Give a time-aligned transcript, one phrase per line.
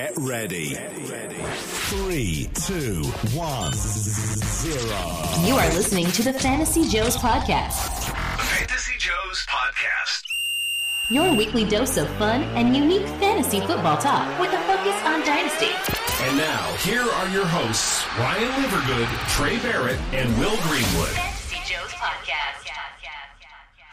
[0.00, 0.76] Get ready.
[1.90, 3.02] Three, two,
[3.36, 4.98] one, zero.
[5.44, 8.08] You are listening to the Fantasy Joes podcast,
[8.38, 10.22] Fantasy Joe's podcast.
[11.10, 15.68] your weekly dose of fun and unique fantasy football talk with a focus on dynasty.
[16.24, 21.08] And now, here are your hosts, Ryan Livergood, Trey Barrett, and Will Greenwood.
[21.08, 22.50] Fantasy Joes podcast.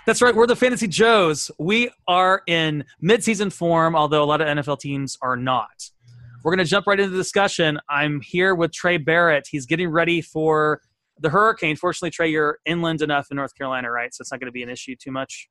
[0.08, 0.34] That's right.
[0.34, 1.52] We're the Fantasy Joes.
[1.60, 5.90] We are in midseason form, although a lot of NFL teams are not.
[6.48, 7.78] We're going to jump right into the discussion.
[7.90, 9.50] I'm here with Trey Barrett.
[9.52, 10.80] He's getting ready for
[11.20, 11.76] the hurricane.
[11.76, 14.14] Fortunately, Trey, you're inland enough in North Carolina, right?
[14.14, 15.50] So it's not going to be an issue too much.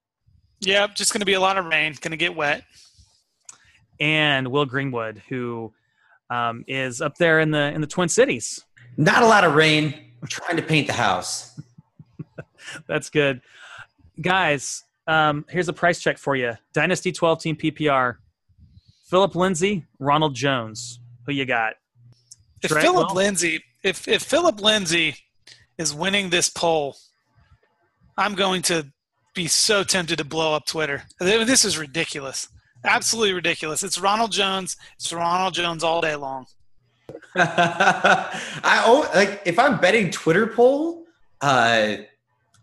[0.61, 1.95] Yep, just going to be a lot of rain.
[2.01, 2.65] Going to get wet.
[4.01, 5.75] And Will Greenwood, who
[6.31, 8.65] um, is up there in the in the Twin Cities.
[8.97, 9.93] Not a lot of rain.
[10.23, 11.61] I'm trying to paint the house.
[12.89, 13.43] That's good,
[14.19, 14.83] guys.
[15.07, 18.17] Um, here's a price check for you: Dynasty 12 team PPR.
[19.07, 21.01] Phillip Lindsay, Ronald Jones.
[21.27, 21.75] Who you got?
[22.63, 25.17] If Trey, Phillip well- Lindsay, if if Phillip Lindsay
[25.79, 26.97] is winning this poll,
[28.17, 28.87] I'm going to
[29.35, 31.05] be so tempted to blow up Twitter.
[31.21, 32.49] This is ridiculous.
[32.85, 33.83] Absolutely ridiculous.
[33.83, 34.77] It's Ronald Jones.
[34.97, 36.47] It's Ronald Jones all day long.
[37.37, 41.05] I oh, like if I'm betting Twitter poll,
[41.41, 41.97] uh,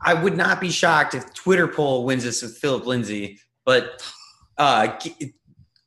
[0.02, 3.40] I would not be shocked if Twitter poll wins this with Phillip Lindsay.
[3.66, 4.04] But
[4.58, 5.34] uh, g-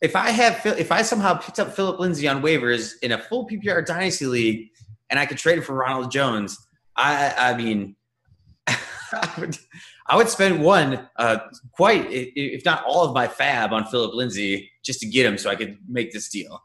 [0.07, 3.49] if I have if I somehow picked up Phillip Lindsay on waivers in a full
[3.49, 4.71] PPR dynasty league
[5.11, 6.57] and I could trade it for Ronald Jones,
[6.97, 7.97] I I mean,
[8.69, 9.59] I would
[10.07, 11.39] I would spend one uh,
[11.73, 15.51] quite if not all of my fab on Phillip Lindsay just to get him so
[15.51, 16.63] I could make this deal.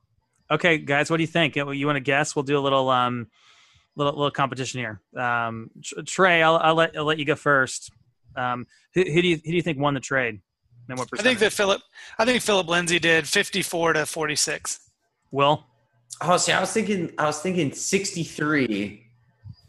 [0.51, 1.55] Okay, guys, what do you think?
[1.55, 2.35] You want to guess?
[2.35, 3.27] We'll do a little um,
[3.95, 5.01] little little competition here.
[5.19, 5.71] Um,
[6.05, 7.91] Trey, I'll, I'll let I'll let you go first.
[8.35, 10.41] Um, who, who do you who do you think won the trade?
[10.89, 11.81] And what I think that Phillip.
[12.19, 14.79] I think Phillip Lindsay did 54 to 46.
[15.31, 15.65] Will.
[16.21, 19.07] Oh, see, I was thinking, I was thinking sixty-three.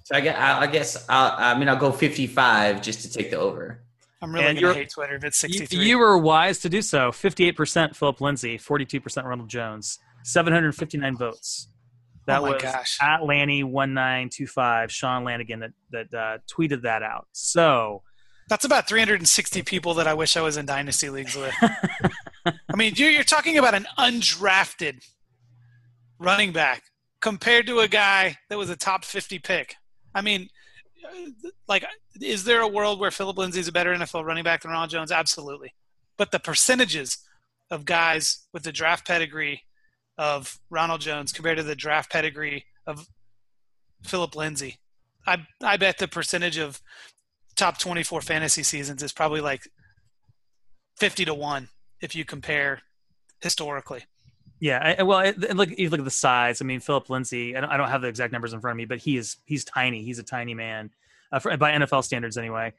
[0.04, 3.30] So I guess, I, I guess, I'll, I mean, I'll go fifty-five just to take
[3.30, 3.80] the over.
[4.20, 5.84] I'm really And gonna hate Twitter if it's You, 63.
[5.86, 7.10] you were wise to do so.
[7.12, 11.68] Fifty-eight percent Phillip Lindsay, forty-two percent Ronald Jones, seven hundred fifty-nine votes.
[12.26, 12.98] That Oh my was gosh.
[13.00, 17.26] at Lanny one nine two five Sean Lanigan that that uh, tweeted that out.
[17.32, 18.02] So
[18.48, 21.54] That's about 360 people that I wish I was in dynasty leagues with.
[22.46, 25.04] I mean, you're, you're talking about an undrafted
[26.18, 26.82] running back
[27.20, 29.76] compared to a guy that was a top 50 pick.
[30.14, 30.48] I mean,
[31.68, 31.84] like,
[32.20, 34.90] is there a world where Phillip Lindsay is a better NFL running back than Ronald
[34.90, 35.12] Jones?
[35.12, 35.74] Absolutely.
[36.16, 37.18] But the percentages
[37.70, 39.64] of guys with the draft pedigree
[40.18, 43.06] of Ronald Jones compared to the draft pedigree of
[44.04, 44.78] Phillip Lindsay,
[45.26, 46.80] I I bet the percentage of
[47.56, 49.62] top 24 fantasy seasons is probably like
[50.98, 51.68] 50 to 1
[52.00, 52.80] if you compare
[53.40, 54.04] historically.
[54.60, 56.60] Yeah, I- I, well, it- look, you look at the size.
[56.62, 57.56] I mean, Phillip Lindsay.
[57.56, 59.36] I don't, I don't have the exact numbers in front of me, but he is
[59.44, 60.04] he's tiny.
[60.04, 60.90] He's a tiny man,
[61.32, 62.72] uh, for, by NFL standards, anyway.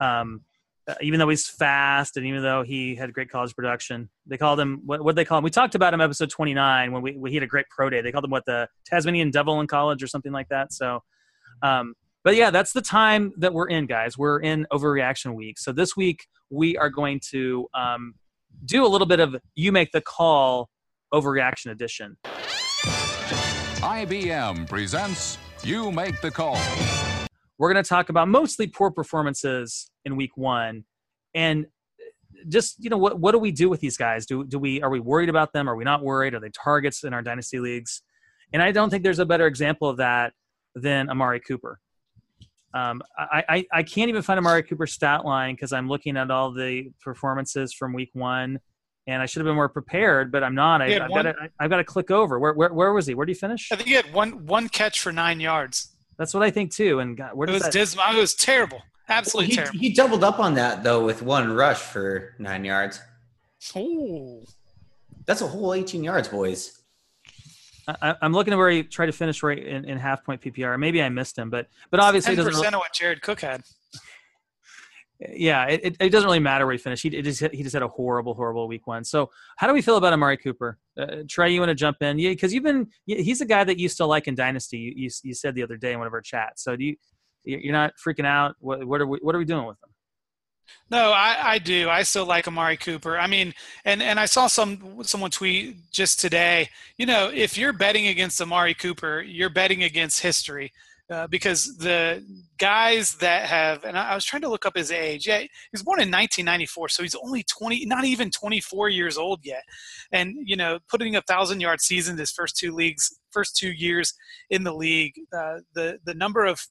[0.00, 0.42] Um,
[0.86, 4.60] uh, even though he's fast, and even though he had great college production, they called
[4.60, 5.44] him what what they call him.
[5.44, 7.88] We talked about him episode twenty nine when we, we he had a great pro
[7.88, 8.02] day.
[8.02, 10.72] They called him what the Tasmanian Devil in college or something like that.
[10.74, 11.02] So,
[11.62, 14.18] um, but yeah, that's the time that we're in, guys.
[14.18, 15.58] We're in overreaction week.
[15.58, 18.14] So this week we are going to um,
[18.64, 20.68] do a little bit of you make the call
[21.14, 22.18] overreaction edition.
[23.80, 26.58] IBM presents You Make the Call.
[27.58, 30.84] We're going to talk about mostly poor performances in week one,
[31.34, 31.66] and
[32.48, 34.26] just you know what what do we do with these guys?
[34.26, 35.68] Do do we are we worried about them?
[35.68, 36.34] Are we not worried?
[36.34, 38.02] Are they targets in our dynasty leagues?
[38.52, 40.32] And I don't think there's a better example of that
[40.74, 41.80] than Amari Cooper.
[42.72, 46.30] Um, I, I I can't even find Amari Cooper's stat line because I'm looking at
[46.30, 48.60] all the performances from week one,
[49.08, 50.80] and I should have been more prepared, but I'm not.
[50.80, 52.38] I, I've, one- got to I've got to click over.
[52.38, 53.14] Where, where where was he?
[53.14, 53.70] Where did he finish?
[53.72, 55.96] I think he had one one catch for 9 yards.
[56.16, 57.00] That's what I think too.
[57.00, 57.72] And God, where It was that?
[57.72, 58.04] dismal.
[58.14, 58.82] It was terrible.
[59.08, 59.78] Absolutely he, terrible.
[59.80, 63.00] he doubled up on that though with one rush for nine yards.
[63.76, 64.44] Ooh.
[65.26, 66.79] That's a whole eighteen yards, boys.
[67.88, 70.78] I, I'm looking at where he tried to finish right in, in half point PPR.
[70.78, 72.74] Maybe I missed him, but but obviously 10% doesn't.
[72.74, 73.62] of what Jared Cook had.
[75.34, 77.02] Yeah, it, it, it doesn't really matter where he finished.
[77.02, 79.04] He it just he just had a horrible horrible week one.
[79.04, 80.78] So how do we feel about Amari Cooper?
[80.98, 82.18] Uh, Trey, you want to jump in?
[82.18, 84.78] Yeah, because you've been he's a guy that you still like in Dynasty.
[84.78, 86.64] You, you you said the other day in one of our chats.
[86.64, 86.96] So do you
[87.44, 88.56] you're not freaking out?
[88.60, 89.89] What what are we what are we doing with him?
[90.90, 91.88] No, I, I do.
[91.88, 93.16] I still like Amari Cooper.
[93.18, 96.68] I mean, and, and I saw some someone tweet just today.
[96.98, 100.72] You know, if you're betting against Amari Cooper, you're betting against history.
[101.10, 102.24] uh, because the
[102.58, 105.26] guys that have, and I, I was trying to look up his age.
[105.26, 109.40] Yeah, he was born in 1994, so he's only 20, not even 24 years old
[109.42, 109.62] yet.
[110.12, 114.14] And you know, putting a thousand yard season his first two leagues, first two years
[114.50, 116.64] in the league, uh, the the number of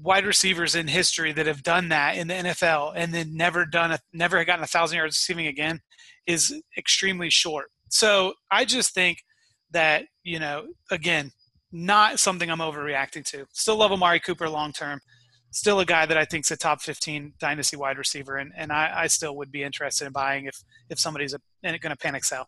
[0.00, 3.92] wide receivers in history that have done that in the NFL and then never done
[3.92, 5.80] a, never gotten a thousand yards receiving again
[6.26, 7.70] is extremely short.
[7.88, 9.18] So I just think
[9.70, 11.32] that you know, again,
[11.72, 13.46] not something I'm overreacting to.
[13.52, 15.00] Still love Amari Cooper long term.
[15.50, 18.70] Still a guy that I think is a top 15 dynasty wide receiver, and, and
[18.70, 22.46] I, I still would be interested in buying if if somebody's going to panic sell.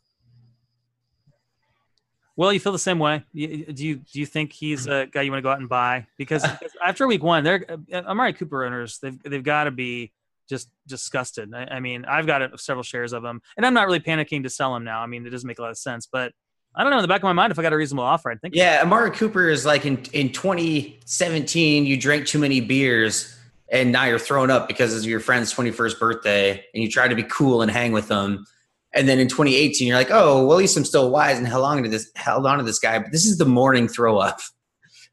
[2.40, 3.22] Well, you feel the same way.
[3.34, 6.06] Do you do you think he's a guy you want to go out and buy?
[6.16, 6.42] Because
[6.82, 8.96] after week one, they're uh, Amari Cooper owners.
[8.96, 10.10] They've they've got to be
[10.48, 11.52] just disgusted.
[11.54, 14.48] I, I, mean, I've got several shares of him, and I'm not really panicking to
[14.48, 15.02] sell him now.
[15.02, 16.32] I mean, it doesn't make a lot of sense, but
[16.74, 16.96] I don't know.
[16.96, 18.54] In the back of my mind, if I got a reasonable offer, I'd think.
[18.54, 23.38] Yeah, Amari Cooper is like in in 2017, you drank too many beers,
[23.68, 27.14] and now you're thrown up because of your friend's 21st birthday, and you try to
[27.14, 28.46] be cool and hang with them.
[28.92, 31.64] And then in 2018, you're like, oh, well, at least I'm still wise and held
[31.64, 32.98] on to this, held on to this guy.
[32.98, 34.40] But this is the morning throw up.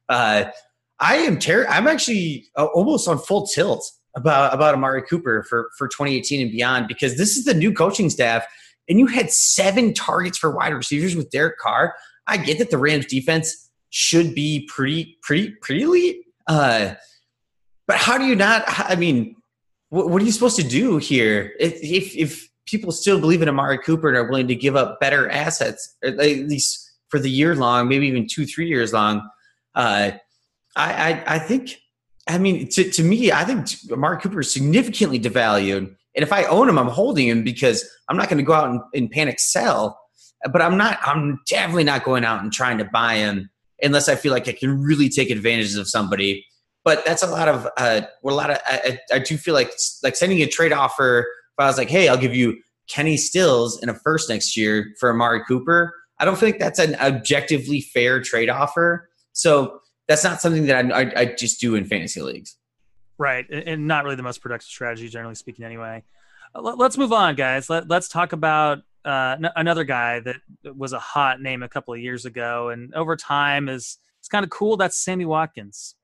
[0.09, 0.49] Uh,
[1.01, 3.85] I am ter- I'm actually uh, almost on full tilt
[4.15, 8.09] about about Amari Cooper for for 2018 and beyond because this is the new coaching
[8.09, 8.45] staff
[8.87, 11.95] and you had seven targets for wide receivers with Derek Carr.
[12.25, 16.17] I get that the Rams defense should be pretty, pretty, pretty elite.
[16.47, 16.95] Uh,
[17.87, 18.63] but how do you not?
[18.67, 19.35] I mean,
[19.89, 23.49] what, what are you supposed to do here if, if, if people still believe in
[23.49, 27.55] Amari Cooper and are willing to give up better assets, at least for the year
[27.55, 29.27] long, maybe even two, three years long?
[29.75, 30.11] Uh,
[30.75, 31.77] I, I, I think.
[32.29, 36.45] I mean, to, to me, I think Amari Cooper is significantly devalued and if I
[36.45, 39.39] own him, I'm holding him because I'm not going to go out and, and panic
[39.39, 39.99] sell.
[40.51, 40.97] But I'm not.
[41.03, 43.49] I'm definitely not going out and trying to buy him
[43.83, 46.43] unless I feel like I can really take advantage of somebody.
[46.83, 48.57] But that's a lot of uh, a lot of.
[48.65, 49.71] I, I do feel like
[50.03, 51.27] like sending a trade offer.
[51.57, 54.93] If I was like, hey, I'll give you Kenny Stills in a first next year
[54.99, 55.93] for Amari Cooper.
[56.19, 59.09] I don't think that's an objectively fair trade offer.
[59.33, 62.57] So that's not something that I, I, I just do in fantasy leagues.
[63.17, 65.65] Right, and not really the most productive strategy, generally speaking.
[65.65, 66.03] Anyway,
[66.53, 67.69] uh, let's move on, guys.
[67.69, 71.99] Let, us talk about uh, another guy that was a hot name a couple of
[71.99, 74.77] years ago, and over time is it's kind of cool.
[74.77, 75.95] That's Sammy Watkins.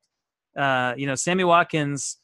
[0.57, 2.17] Uh, you know, Sammy Watkins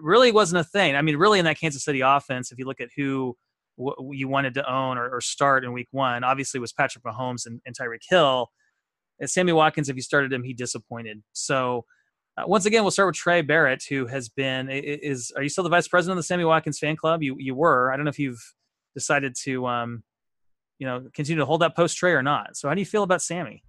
[0.00, 0.96] really wasn't a thing.
[0.96, 3.36] I mean, really in that Kansas City offense, if you look at who
[3.78, 7.46] w- you wanted to own or, or, start in Week One, obviously was Patrick Mahomes
[7.46, 8.50] and, and Tyreek Hill.
[9.18, 11.22] And Sammy Watkins, if you started him, he disappointed.
[11.32, 11.84] So
[12.36, 15.32] uh, once again, we'll start with Trey Barrett, who has been is.
[15.34, 17.22] Are you still the vice president of the Sammy Watkins fan club?
[17.22, 17.90] You you were.
[17.90, 18.54] I don't know if you've
[18.94, 20.02] decided to, um,
[20.78, 22.56] you know, continue to hold that post Trey or not.
[22.56, 23.62] So how do you feel about Sammy?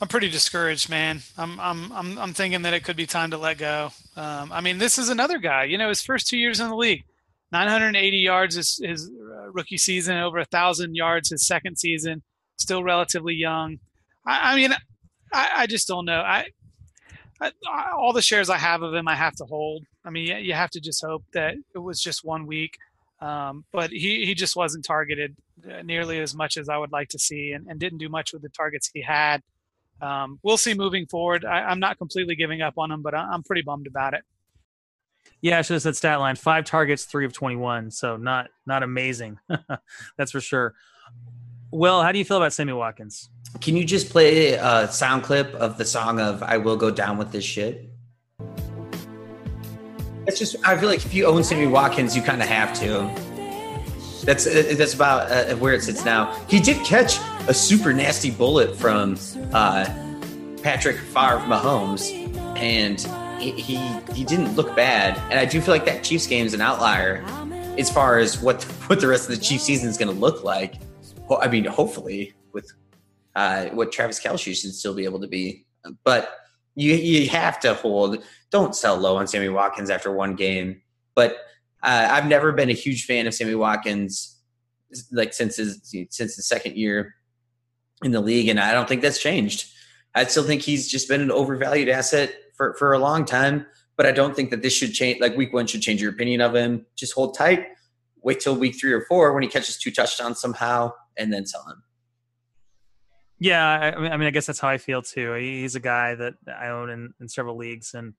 [0.00, 1.20] I'm pretty discouraged, man.
[1.36, 3.92] I'm I'm I'm I'm thinking that it could be time to let go.
[4.16, 5.64] Um, I mean, this is another guy.
[5.64, 7.04] You know, his first two years in the league,
[7.52, 12.22] 980 yards his, his uh, rookie season, over a thousand yards his second season.
[12.58, 13.78] Still relatively young.
[14.26, 14.72] I, I mean,
[15.32, 16.20] I, I just don't know.
[16.20, 16.46] I
[17.40, 17.52] I,
[17.96, 19.84] all the shares I have of him, I have to hold.
[20.04, 22.76] I mean, you have to just hope that it was just one week.
[23.20, 25.36] Um, but he, he just wasn't targeted
[25.70, 28.32] uh, nearly as much as I would like to see and, and didn't do much
[28.32, 29.42] with the targets he had.
[30.00, 31.44] Um, we'll see moving forward.
[31.44, 34.22] I, am not completely giving up on him, but I'm pretty bummed about it.
[35.42, 37.90] Yeah, I should have said stat line: five targets, three of twenty-one.
[37.90, 39.38] So not not amazing,
[40.16, 40.74] that's for sure.
[41.70, 43.30] Well, how do you feel about Sammy Watkins?
[43.60, 47.16] Can you just play a sound clip of the song of "I Will Go Down
[47.16, 47.90] with This Shit"?
[50.26, 53.29] It's just I feel like if you own Sammy Watkins, you kind of have to.
[54.24, 56.32] That's uh, that's about uh, where it sits now.
[56.48, 59.16] He did catch a super nasty bullet from
[59.52, 59.84] uh,
[60.62, 62.10] Patrick Favre Mahomes,
[62.56, 63.00] and
[63.40, 63.76] he,
[64.12, 65.16] he didn't look bad.
[65.30, 67.24] And I do feel like that Chiefs game is an outlier
[67.78, 70.44] as far as what what the rest of the Chiefs season is going to look
[70.44, 70.74] like.
[71.28, 72.70] Well, I mean, hopefully with
[73.34, 75.64] uh, what Travis Kelce should still be able to be.
[76.04, 76.30] But
[76.74, 78.22] you you have to hold.
[78.50, 80.82] Don't sell low on Sammy Watkins after one game.
[81.14, 81.36] But
[81.82, 84.38] uh, I've never been a huge fan of Sammy Watkins
[85.12, 87.14] like since his since the second year
[88.02, 89.72] in the league, and I don't think that's changed.
[90.14, 93.66] I still think he's just been an overvalued asset for for a long time.
[93.96, 95.20] But I don't think that this should change.
[95.20, 96.86] Like week one should change your opinion of him.
[96.96, 97.66] Just hold tight.
[98.22, 101.66] Wait till week three or four when he catches two touchdowns somehow, and then sell
[101.68, 101.82] him.
[103.38, 105.32] Yeah, I mean, I guess that's how I feel too.
[105.34, 108.14] He's a guy that I own in, in several leagues, and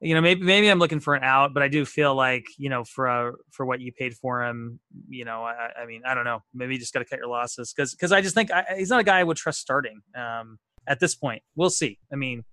[0.00, 2.70] you know, maybe maybe I'm looking for an out, but I do feel like you
[2.70, 6.14] know, for uh, for what you paid for him, you know, I, I mean, I
[6.14, 8.50] don't know, maybe you just got to cut your losses because because I just think
[8.50, 11.42] I, he's not a guy I would trust starting um, at this point.
[11.54, 11.98] We'll see.
[12.12, 12.44] I mean,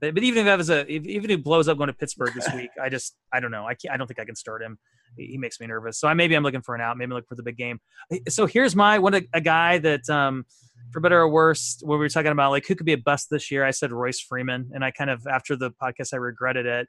[0.00, 2.32] But, even if I was a, if, even if he blows up going to Pittsburgh
[2.34, 3.66] this week, I just, I don't know.
[3.66, 4.78] I can't, I don't think I can start him.
[5.16, 5.98] He, he makes me nervous.
[5.98, 6.96] So I, maybe I'm looking for an out.
[6.96, 7.80] Maybe I'm looking for the big game.
[8.28, 10.44] So here's my one, a, a guy that, um,
[10.92, 13.28] for better or worse, when we were talking about like who could be a bust
[13.30, 16.66] this year, I said Royce Freeman, and I kind of after the podcast I regretted
[16.66, 16.88] it.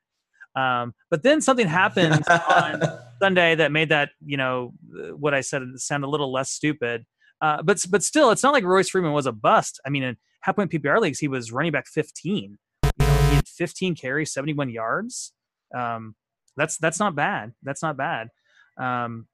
[0.55, 2.81] Um, but then something happened on
[3.21, 4.73] Sunday that made that you know
[5.15, 7.05] what I said sound a little less stupid.
[7.41, 9.79] Uh, but but still, it's not like Royce Freeman was a bust.
[9.85, 12.57] I mean, in half point PPR leagues, he was running back 15.
[13.29, 15.33] He had 15 carries, 71 yards.
[15.75, 16.15] Um,
[16.57, 17.53] that's that's not bad.
[17.63, 18.29] That's not bad.
[18.77, 19.27] Um,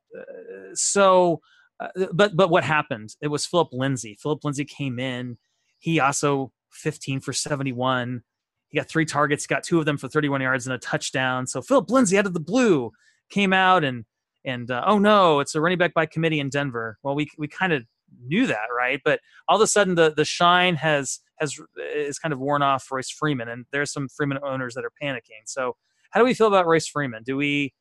[0.74, 1.42] so,
[1.80, 3.16] uh, but but what happened?
[3.22, 4.18] It was Phillip Lindsay.
[4.22, 5.38] Phillip Lindsay came in.
[5.80, 8.22] He also 15 for 71.
[8.70, 11.48] He got three targets, got two of them for 31 yards and a touchdown.
[11.48, 12.92] So Phillip Lindsay out of the blue
[13.30, 14.06] came out and
[14.44, 16.98] and uh, oh no, it's a running back by committee in Denver.
[17.02, 17.84] Well, we we kind of
[18.26, 19.02] knew that, right?
[19.04, 21.60] But all of a sudden, the the shine has has
[21.96, 25.44] is kind of worn off Royce Freeman, and there's some Freeman owners that are panicking.
[25.46, 25.76] So,
[26.12, 27.24] how do we feel about Royce Freeman?
[27.24, 27.74] Do we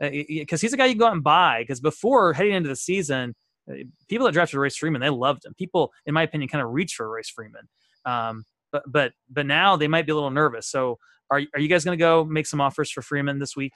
[0.00, 1.62] because uh, he's a guy you can go out and buy?
[1.62, 3.34] Because before heading into the season,
[3.70, 3.76] uh,
[4.08, 5.54] people that drafted Royce Freeman they loved him.
[5.54, 7.68] People, in my opinion, kind of reached for Royce Freeman.
[8.04, 10.66] Um, but but but now they might be a little nervous.
[10.68, 10.98] So,
[11.30, 13.72] are are you guys going to go make some offers for Freeman this week?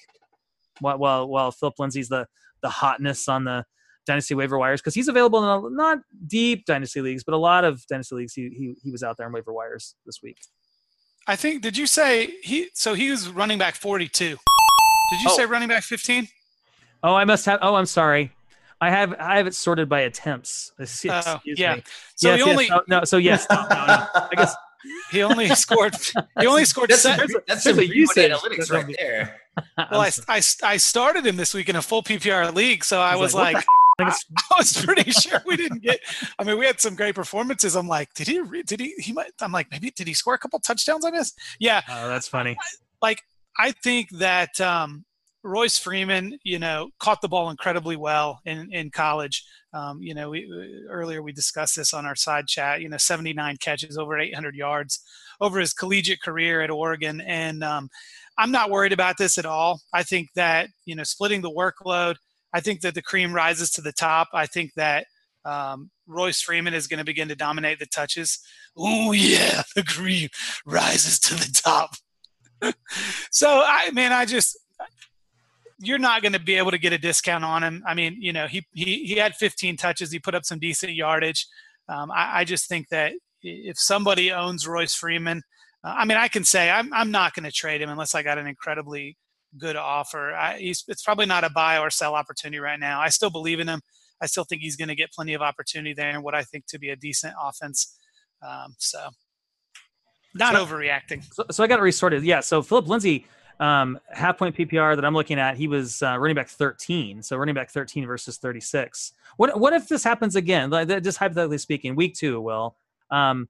[0.81, 2.27] While while, while Phillip Lindsay's the
[2.63, 3.65] the hotness on the
[4.07, 7.65] dynasty waiver wires because he's available in a, not deep dynasty leagues, but a lot
[7.65, 8.35] of dynasty leagues.
[8.35, 10.39] He, he he was out there on waiver wires this week.
[11.27, 11.63] I think.
[11.63, 12.69] Did you say he?
[12.75, 14.37] So he was running back forty-two.
[15.11, 15.37] Did you oh.
[15.37, 16.29] say running back fifteen?
[17.03, 17.59] Oh, I must have.
[17.63, 18.33] Oh, I'm sorry.
[18.81, 20.73] I have I have it sorted by attempts.
[20.79, 21.77] Excuse uh, yeah.
[21.77, 21.83] Me.
[22.15, 24.07] So yes, he only no, no, So yes, no, no, no.
[24.15, 24.55] I guess
[25.11, 25.95] he only scored.
[26.39, 26.91] He only scored.
[26.91, 27.29] That's seven.
[27.29, 29.41] some, that's some usage analytics right there.
[29.91, 33.17] Well, I, I, I started him this week in a full PPR league, so I
[33.17, 33.65] was, like, like
[33.99, 34.05] I,
[34.53, 36.00] I, was pretty sure we didn't get.
[36.38, 37.76] I mean, we had some great performances.
[37.76, 38.43] I'm like, did he?
[38.62, 38.95] Did he?
[38.99, 39.33] He might.
[39.41, 41.05] I'm like, maybe did he score a couple touchdowns?
[41.05, 41.38] I missed.
[41.59, 41.83] Yeah.
[41.88, 42.57] Oh, that's funny.
[43.03, 43.23] Like,
[43.59, 45.05] I think that um,
[45.43, 49.45] Royce Freeman, you know, caught the ball incredibly well in in college.
[49.73, 50.50] Um, you know, we
[50.88, 52.81] earlier we discussed this on our side chat.
[52.81, 55.00] You know, 79 catches, over 800 yards
[55.41, 57.88] over his collegiate career at Oregon, and um,
[58.38, 59.81] I'm not worried about this at all.
[59.93, 62.17] I think that you know, splitting the workload
[62.53, 64.29] I think that the cream rises to the top.
[64.33, 65.07] I think that
[65.45, 68.38] um, Royce Freeman is going to begin to dominate the touches.
[68.76, 70.29] Oh yeah, the cream
[70.65, 71.91] rises to the top.
[73.31, 74.59] so I mean, I just
[75.79, 77.83] you're not going to be able to get a discount on him.
[77.87, 80.11] I mean, you know, he he he had 15 touches.
[80.11, 81.47] He put up some decent yardage.
[81.88, 83.12] Um, I, I, just think that
[83.43, 85.43] if somebody owns Royce Freeman,
[85.85, 88.23] uh, I mean, I can say I'm I'm not going to trade him unless I
[88.23, 89.17] got an incredibly
[89.59, 90.35] good offer.
[90.35, 93.01] I, it's probably not a buy or sell opportunity right now.
[93.01, 93.81] I still believe in him.
[94.21, 96.67] I still think he's going to get plenty of opportunity there and what I think
[96.69, 97.99] to be a decent offense.
[98.47, 99.09] Um, so,
[100.35, 101.23] not so, overreacting.
[101.33, 102.23] So, so, I got it resorted.
[102.23, 102.41] Yeah.
[102.41, 103.27] So Phillip Lindsay,
[103.61, 107.23] um, half point PPR that I'm looking at, he was uh, running back 13.
[107.23, 109.13] So running back 13 versus 36.
[109.37, 110.71] What what if this happens again?
[110.71, 112.77] Like just hypothetically speaking, week two, will
[113.11, 113.49] um,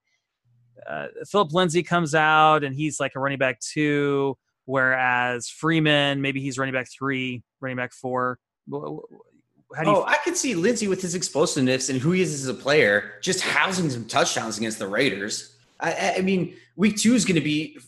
[0.89, 6.41] uh, Phillip Lindsay comes out and he's like a running back two Whereas Freeman, maybe
[6.41, 8.39] he's running back three, running back four.
[8.71, 12.35] How do you oh, I could see Lindsay with his explosiveness and who he is
[12.35, 15.57] as a player, just housing some touchdowns against the Raiders.
[15.81, 17.79] I, I mean, week two is going to be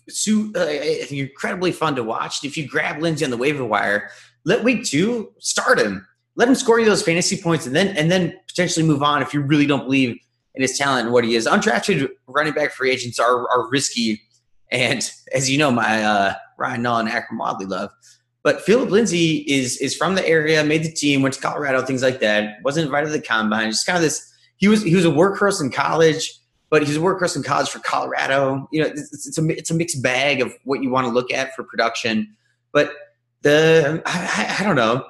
[0.57, 0.67] uh,
[1.11, 2.45] incredibly fun to watch.
[2.45, 4.11] If you grab Lindsay on the waiver wire,
[4.45, 6.07] let week two start him.
[6.37, 9.35] Let him score you those fantasy points, and then and then potentially move on if
[9.35, 10.17] you really don't believe
[10.55, 11.47] in his talent and what he is.
[11.47, 14.23] Undrafted running back free agents are are risky,
[14.71, 17.91] and as you know, my uh, Ryan and Akrum Wadley love.
[18.43, 22.03] But Phillip Lindsay is is from the area, made the team, went to Colorado, things
[22.03, 22.57] like that.
[22.63, 23.71] Wasn't invited to the combine.
[23.71, 24.25] Just kind of this.
[24.57, 26.39] He was he was a workhorse in college,
[26.71, 28.69] but he's a workhorse in college for Colorado.
[28.73, 31.33] You know, it's, it's a it's a mixed bag of what you want to look
[31.33, 32.35] at for production.
[32.73, 32.93] But
[33.43, 35.05] the I, I don't know.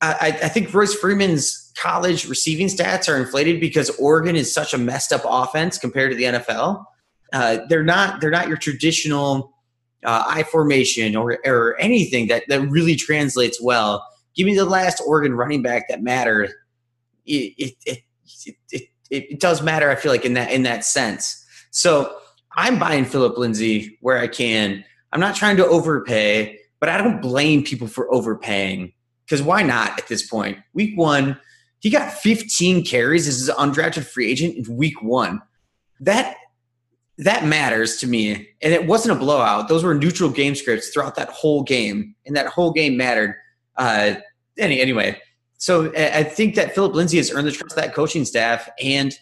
[0.00, 4.78] I, I think Royce Freeman's college receiving stats are inflated because Oregon is such a
[4.78, 6.84] messed up offense compared to the NFL.
[7.32, 9.52] Uh, they're not they're not your traditional
[10.04, 14.06] uh, I formation or, or anything that, that really translates well.
[14.34, 16.50] Give me the last Oregon running back that mattered.
[17.26, 17.98] It, it, it,
[18.46, 21.44] it, it, it does matter, I feel like, in that, in that sense.
[21.70, 22.16] So
[22.56, 24.84] I'm buying Phillip Lindsay where I can.
[25.12, 28.92] I'm not trying to overpay, but I don't blame people for overpaying
[29.24, 30.58] because why not at this point?
[30.74, 31.38] Week one,
[31.80, 35.40] he got 15 carries as an undrafted free agent in week one.
[36.00, 36.36] That
[37.18, 38.48] that matters to me.
[38.62, 39.68] And it wasn't a blowout.
[39.68, 43.34] Those were neutral game scripts throughout that whole game, and that whole game mattered.
[43.76, 44.14] Uh,
[44.56, 45.20] any, anyway,
[45.56, 49.16] so I think that Phillip Lindsay has earned the trust of that coaching staff, and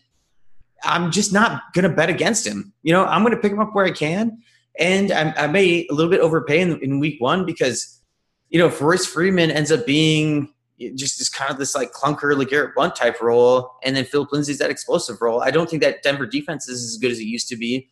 [0.85, 2.73] I'm just not going to bet against him.
[2.83, 4.39] You know, I'm going to pick him up where I can.
[4.79, 8.01] and I, I may a little bit overpay in, in week one because
[8.51, 10.53] you know if Royce Freeman ends up being
[10.95, 14.59] just this kind of this like clunker LeGarrette Blount type role, and then Phillip Lindsay's
[14.59, 15.43] that explosive role.
[15.43, 17.89] I don't think that Denver defense is as good as it used to be,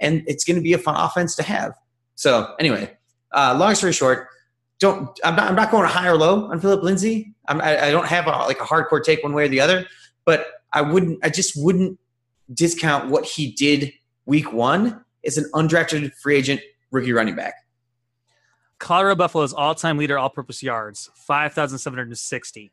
[0.00, 1.74] and it's going to be a fun offense to have.
[2.14, 2.96] So anyway,
[3.32, 4.28] uh, long story short,
[4.78, 7.34] don't I'm not I'm not going high or low on Phillip Lindsay.
[7.48, 9.86] I'm, I, I don't have a, like a hardcore take one way or the other,
[10.24, 11.98] but I wouldn't I just wouldn't
[12.52, 13.92] discount what he did
[14.26, 17.54] week one as an undrafted free agent rookie running back.
[18.78, 22.72] Colorado Buffaloes all-time leader all-purpose yards, 5,760.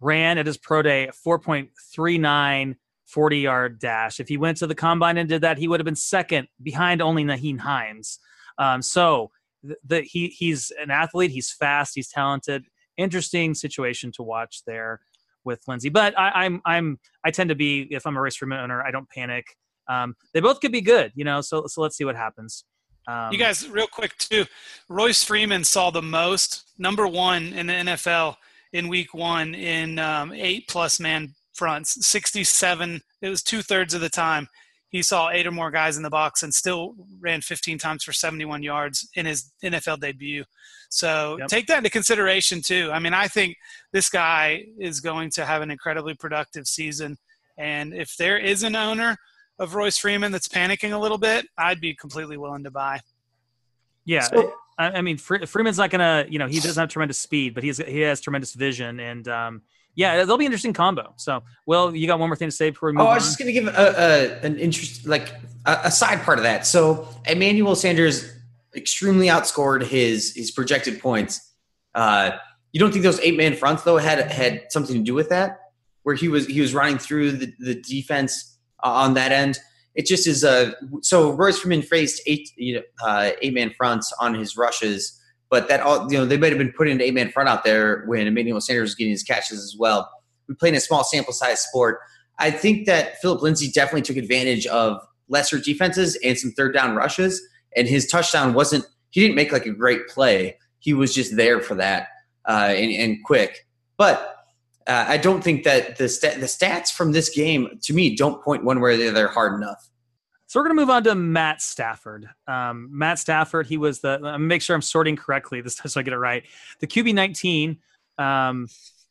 [0.00, 2.76] Ran at his pro day 4.39
[3.14, 4.20] 40-yard dash.
[4.20, 7.02] If he went to the combine and did that, he would have been second behind
[7.02, 8.18] only Nyheim Hines.
[8.58, 9.30] Um, so
[9.62, 11.30] the, the, he he's an athlete.
[11.30, 11.92] He's fast.
[11.94, 12.64] He's talented.
[12.96, 15.00] Interesting situation to watch there
[15.44, 15.88] with Lindsay.
[15.88, 18.90] But I, I'm I'm I tend to be if I'm a race room owner, I
[18.90, 19.56] don't panic.
[19.88, 21.40] Um, they both could be good, you know.
[21.40, 22.64] So so let's see what happens.
[23.08, 24.44] Um, You guys, real quick too.
[24.88, 28.36] Royce Freeman saw the most, number one in the NFL
[28.72, 33.00] in Week One in um, eight plus man fronts, sixty-seven.
[33.20, 34.48] It was two thirds of the time
[34.92, 38.12] he saw eight or more guys in the box and still ran 15 times for
[38.12, 40.44] 71 yards in his NFL debut.
[40.90, 41.48] So Yep.
[41.48, 42.90] take that into consideration too.
[42.92, 43.56] I mean, I think
[43.94, 47.16] this guy is going to have an incredibly productive season.
[47.56, 49.16] And if there is an owner
[49.62, 53.00] of Royce Freeman that's panicking a little bit, I'd be completely willing to buy.
[54.04, 57.18] Yeah, So- I, I mean Fre- Freeman's not gonna, you know, he doesn't have tremendous
[57.18, 59.62] speed, but he's he has tremendous vision, and um,
[59.94, 61.12] yeah, they'll be an interesting combo.
[61.16, 63.14] So, Will, you got one more thing to say before we move Oh, I on?
[63.16, 65.28] was just going to give a, a an interest, like
[65.66, 66.66] a, a side part of that.
[66.66, 68.32] So Emmanuel Sanders
[68.74, 71.52] extremely outscored his his projected points.
[71.94, 72.30] Uh,
[72.72, 75.60] you don't think those eight man fronts though had had something to do with that,
[76.02, 78.51] where he was he was running through the, the defense
[78.82, 79.58] uh, on that end.
[79.94, 84.12] It just is a so Royce Freeman faced eight you know uh, eight man fronts
[84.18, 85.20] on his rushes,
[85.50, 87.64] but that all you know they might have been putting an eight man front out
[87.64, 90.10] there when Emmanuel Sanders was getting his catches as well.
[90.48, 92.00] We play in a small sample size sport.
[92.38, 96.96] I think that Phillip Lindsay definitely took advantage of lesser defenses and some third down
[96.96, 97.42] rushes,
[97.76, 98.86] and his touchdown wasn't.
[99.10, 100.56] He didn't make like a great play.
[100.78, 102.08] He was just there for that
[102.46, 103.66] uh, and, and quick.
[103.98, 104.36] But
[104.86, 108.42] uh, I don't think that the sta- the stats from this game to me don't
[108.42, 109.88] point one way or the other hard enough.
[110.46, 112.28] So we're going to move on to Matt Stafford.
[112.46, 114.20] Um, Matt Stafford, he was the.
[114.22, 116.44] I'm make sure I'm sorting correctly this time so I get it right.
[116.80, 117.78] The QB 19,
[118.18, 118.68] um,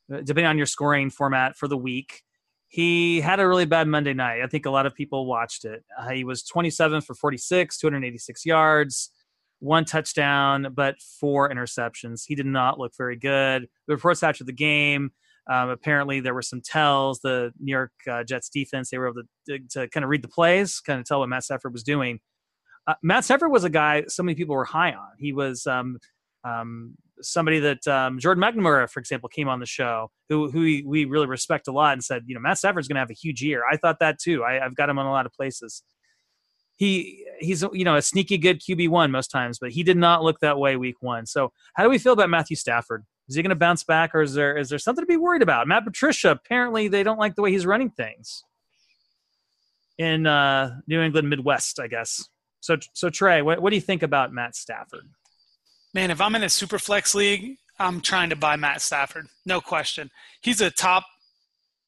[0.08, 2.22] depending on your scoring format for the week,
[2.68, 4.42] he had a really bad Monday night.
[4.42, 5.84] I think a lot of people watched it.
[5.98, 9.10] Uh, he was 27 for 46, 286 yards,
[9.60, 12.24] one touchdown, but four interceptions.
[12.26, 13.68] He did not look very good.
[13.88, 15.12] The reports after the game.
[15.50, 17.20] Um, apparently, there were some tells.
[17.20, 20.28] The New York uh, Jets defense they were able to, to, kind of read the
[20.28, 22.20] plays, kind of tell what Matt Stafford was doing.
[22.88, 25.10] Uh, Matt Stafford was a guy so many people were high on.
[25.18, 25.98] He was um,
[26.44, 30.84] um, somebody that um, Jordan McNamara, for example, came on the show, who who we,
[30.84, 33.16] we really respect a lot, and said, you know, Matt Stafford's going to have a
[33.16, 33.64] huge year.
[33.70, 34.44] I thought that too.
[34.44, 35.84] I, I've got him on a lot of places.
[36.78, 40.24] He he's you know a sneaky good QB one most times, but he did not
[40.24, 41.26] look that way week one.
[41.26, 43.06] So how do we feel about Matthew Stafford?
[43.32, 45.42] Is he going to bounce back, or is there is there something to be worried
[45.42, 45.66] about?
[45.66, 48.44] Matt Patricia apparently they don't like the way he's running things
[49.98, 52.28] in uh, New England Midwest, I guess.
[52.60, 55.10] So so Trey, what, what do you think about Matt Stafford?
[55.94, 59.28] Man, if I'm in a super flex league, I'm trying to buy Matt Stafford.
[59.46, 60.12] No question.
[60.42, 61.06] He's a top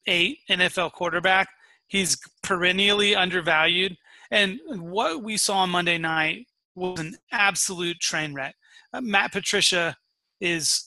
[0.06, 1.48] eight NFL quarterback.
[1.88, 3.96] He's perennially undervalued.
[4.30, 8.54] And what we saw on Monday night was an absolute train wreck.
[8.92, 9.96] Uh, Matt Patricia
[10.40, 10.84] is,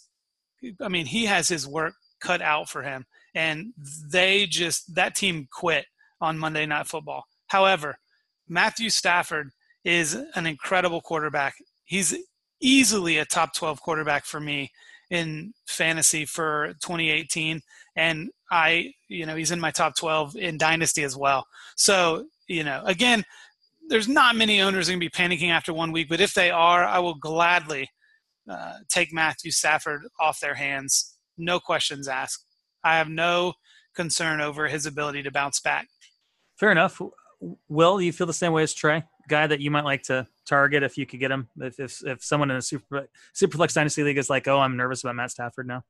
[0.82, 3.06] I mean, he has his work cut out for him.
[3.36, 3.74] And
[4.12, 5.86] they just, that team quit
[6.22, 7.26] on Monday Night Football.
[7.48, 7.98] However,
[8.48, 9.50] Matthew Stafford
[9.84, 11.56] is an incredible quarterback.
[11.86, 12.16] He's
[12.60, 14.72] easily a top 12 quarterback for me
[15.10, 17.62] in fantasy for 2018
[17.96, 21.46] and i you know he's in my top 12 in dynasty as well
[21.78, 23.24] so you know again
[23.88, 26.84] there's not many owners going to be panicking after one week but if they are
[26.84, 27.88] i will gladly
[28.50, 32.46] uh, take matthew stafford off their hands no questions asked
[32.84, 33.54] i have no
[33.96, 35.88] concern over his ability to bounce back
[36.58, 37.00] Fair enough.
[37.70, 39.04] Will you feel the same way as Trey?
[39.30, 41.48] Guy that you might like to target if you could get him.
[41.58, 45.04] If if, if someone in a super superflex dynasty league is like, oh, I'm nervous
[45.04, 45.84] about Matt Stafford now.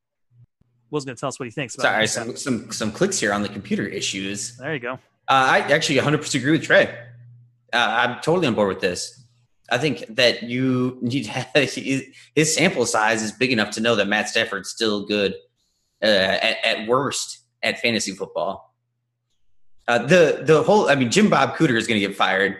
[0.89, 1.75] Will's going to tell us what he thinks.
[1.75, 4.57] About Sorry, Matt some, some some clicks here on the computer issues.
[4.57, 4.93] There you go.
[4.93, 4.97] Uh,
[5.29, 6.97] I actually 100% agree with Trey.
[7.71, 9.23] Uh, I'm totally on board with this.
[9.69, 11.49] I think that you need to have
[12.35, 15.35] his sample size is big enough to know that Matt Stafford's still good
[16.01, 18.75] uh, at, at worst at fantasy football.
[19.87, 22.57] Uh, the the whole I mean Jim Bob Cooter is going to get fired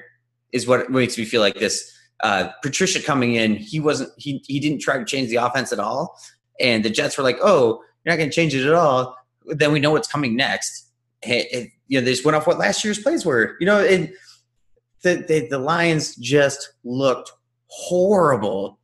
[0.53, 4.59] is what makes me feel like this uh, Patricia coming in, he wasn't he he
[4.59, 6.19] didn't try to change the offense at all,
[6.59, 9.15] and the Jets were like, "Oh, you're not going to change it at all."
[9.45, 10.89] Then we know what's coming next.
[11.21, 13.55] It, it, you know, they just went off what last year's plays were.
[13.59, 14.11] You know, and
[15.03, 17.31] the, the the Lions just looked
[17.67, 18.79] horrible,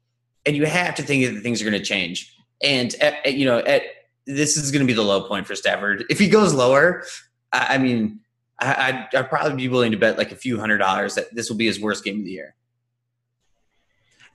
[0.45, 2.35] and you have to think that things are going to change.
[2.61, 3.83] And at, at, you know, at
[4.25, 6.05] this is going to be the low point for Stafford.
[6.09, 7.03] If he goes lower,
[7.51, 8.19] I, I mean,
[8.59, 11.49] I, I'd, I'd probably be willing to bet like a few hundred dollars that this
[11.49, 12.55] will be his worst game of the year.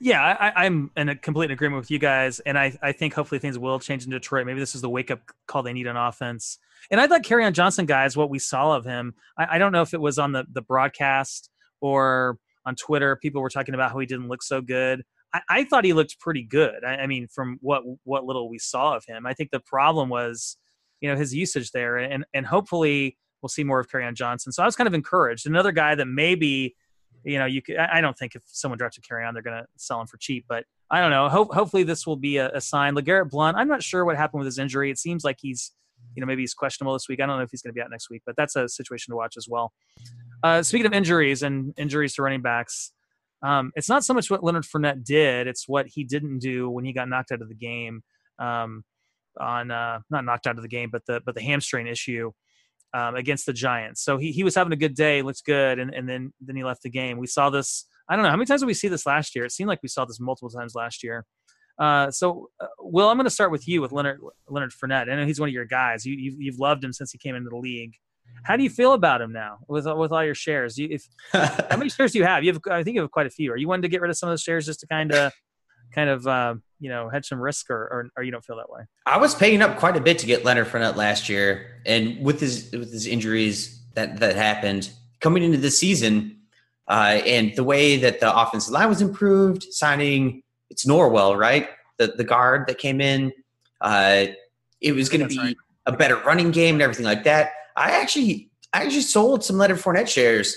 [0.01, 3.39] Yeah, I, I'm in a complete agreement with you guys, and I, I think hopefully
[3.39, 4.45] things will change in Detroit.
[4.45, 6.57] Maybe this is the wake up call they need on offense.
[6.89, 9.81] And I thought Kerryon Johnson, guys, what we saw of him, I, I don't know
[9.81, 11.49] if it was on the the broadcast
[11.81, 13.15] or on Twitter.
[13.15, 15.03] People were talking about how he didn't look so good.
[15.33, 16.83] I, I thought he looked pretty good.
[16.85, 20.09] I, I mean, from what what little we saw of him, I think the problem
[20.09, 20.57] was,
[21.01, 24.51] you know, his usage there, and and hopefully we'll see more of Kerryon Johnson.
[24.51, 25.47] So I was kind of encouraged.
[25.47, 26.75] Another guy that maybe
[27.23, 29.99] you know, you could, I don't think if someone drafted Kerryon, they're going to sell
[29.99, 31.29] him for cheap, but I don't know.
[31.29, 32.95] Ho- hopefully this will be a, a sign.
[32.95, 34.89] LeGarrette Blount, I'm not sure what happened with his injury.
[34.89, 35.71] It seems like he's,
[36.15, 37.21] you know, maybe he's questionable this week.
[37.21, 39.11] I don't know if he's going to be out next week, but that's a situation
[39.11, 39.73] to watch as well.
[40.43, 42.91] Uh, speaking of injuries and injuries to running backs,
[43.43, 46.85] um, it's not so much what Leonard Fournette did; it's what he didn't do when
[46.85, 48.01] he got knocked out of the game.
[48.37, 48.83] Um,
[49.39, 52.31] on uh, not knocked out of the game, but the but the hamstring issue
[52.93, 54.03] um, against the Giants.
[54.03, 56.63] So he, he was having a good day, looks good, and, and then then he
[56.63, 57.17] left the game.
[57.17, 57.85] We saw this.
[58.09, 59.45] I don't know how many times did we see this last year.
[59.45, 61.25] It seemed like we saw this multiple times last year.
[61.77, 65.09] Uh, so, uh, Will, I'm going to start with you with Leonard Leonard Fournette.
[65.11, 66.05] I know he's one of your guys.
[66.05, 67.93] You, you've, you've loved him since he came into the league.
[68.43, 70.77] How do you feel about him now with with all your shares?
[70.77, 72.43] You, if how many shares do you have?
[72.43, 73.51] You have I think you have quite a few.
[73.51, 75.33] Are you wanting to get rid of some of those shares just to kind of
[75.93, 78.69] kind of uh, you know hedge some risk, or, or, or you don't feel that
[78.69, 78.81] way?
[79.05, 82.39] I was paying up quite a bit to get Leonard Fournette last year, and with
[82.39, 86.39] his with his injuries that that happened coming into the season,
[86.87, 91.69] uh, and the way that the offensive line was improved, signing it's Norwell, right?
[91.97, 93.31] The the guard that came in,
[93.81, 94.27] uh,
[94.81, 95.57] it was going to be right.
[95.85, 97.51] a better running game and everything like that.
[97.75, 100.55] I actually I actually sold some Leonard Fournette shares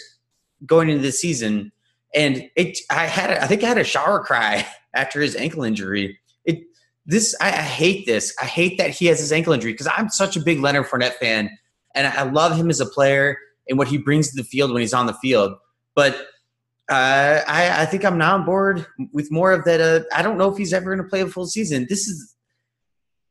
[0.67, 1.73] going into the season,
[2.15, 5.65] and it I had a, I think I had a shower cry after his ankle
[5.65, 6.19] injury.
[6.45, 6.65] It
[7.07, 8.35] this I, I hate this.
[8.41, 11.15] I hate that he has his ankle injury because I'm such a big Leonard Fournette
[11.15, 11.51] fan,
[11.95, 14.81] and I love him as a player and what he brings to the field when
[14.81, 15.55] he's on the field.
[15.95, 16.15] But
[16.91, 19.81] uh, I, I, think I'm now on board with more of that.
[19.81, 21.87] Uh, I don't know if he's ever going to play a full season.
[21.89, 22.35] This is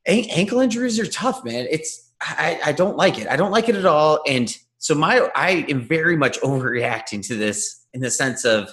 [0.06, 1.66] ankle injuries are tough, man.
[1.70, 3.28] It's I, I don't like it.
[3.28, 4.20] I don't like it at all.
[4.26, 8.72] And so my I am very much overreacting to this in the sense of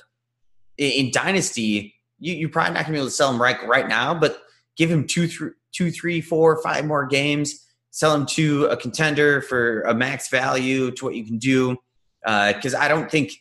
[0.77, 4.13] in dynasty you, you're probably not to be able to sell him right right now,
[4.13, 4.41] but
[4.77, 7.65] give him two, three, two, three, four, five more games.
[7.91, 11.77] Sell him to a contender for a max value to what you can do.
[12.23, 13.31] Because uh, I don't think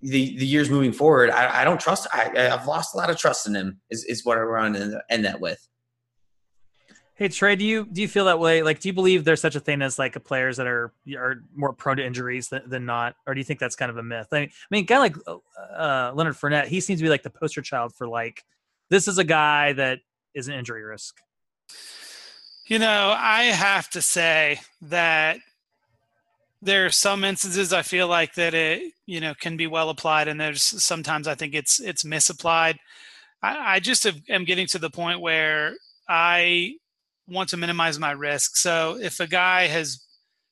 [0.00, 2.06] the the years moving forward, I, I don't trust.
[2.12, 3.80] I, I've lost a lot of trust in him.
[3.90, 5.66] Is is what I want to end that with.
[7.20, 8.62] Hey Trey, do you do you feel that way?
[8.62, 11.74] Like, do you believe there's such a thing as like players that are are more
[11.74, 14.28] prone to injuries than, than not, or do you think that's kind of a myth?
[14.32, 17.28] I mean, I mean, guy like uh, Leonard Fournette, he seems to be like the
[17.28, 18.42] poster child for like
[18.88, 19.98] this is a guy that
[20.34, 21.18] is an injury risk.
[22.68, 25.40] You know, I have to say that
[26.62, 30.28] there are some instances I feel like that it you know can be well applied,
[30.28, 32.78] and there's sometimes I think it's it's misapplied.
[33.42, 35.74] I, I just have, am getting to the point where
[36.08, 36.76] I
[37.30, 38.56] want to minimize my risk.
[38.56, 40.04] So if a guy has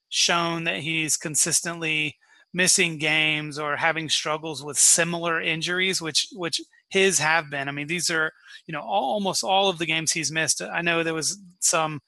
[0.08, 2.16] shown that he's consistently
[2.54, 7.68] missing games or having struggles with similar injuries, which which his have been.
[7.68, 8.32] I mean, these are
[8.66, 10.62] you know all, almost all of the games he's missed.
[10.62, 12.00] I know there was some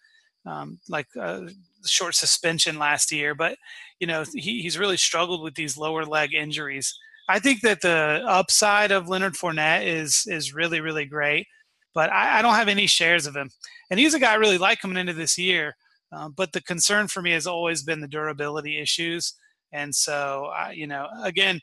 [0.47, 1.49] um, like a
[1.85, 3.57] short suspension last year, but
[3.99, 6.99] you know he, he's really struggled with these lower leg injuries.
[7.29, 11.47] I think that the upside of Leonard Fournette is is really really great,
[11.95, 13.51] but I, I don't have any shares of him
[13.91, 15.77] and he's a guy I really like coming into this year.
[16.13, 19.35] Uh, but the concern for me has always been the durability issues.
[19.73, 21.61] And so, you know, again,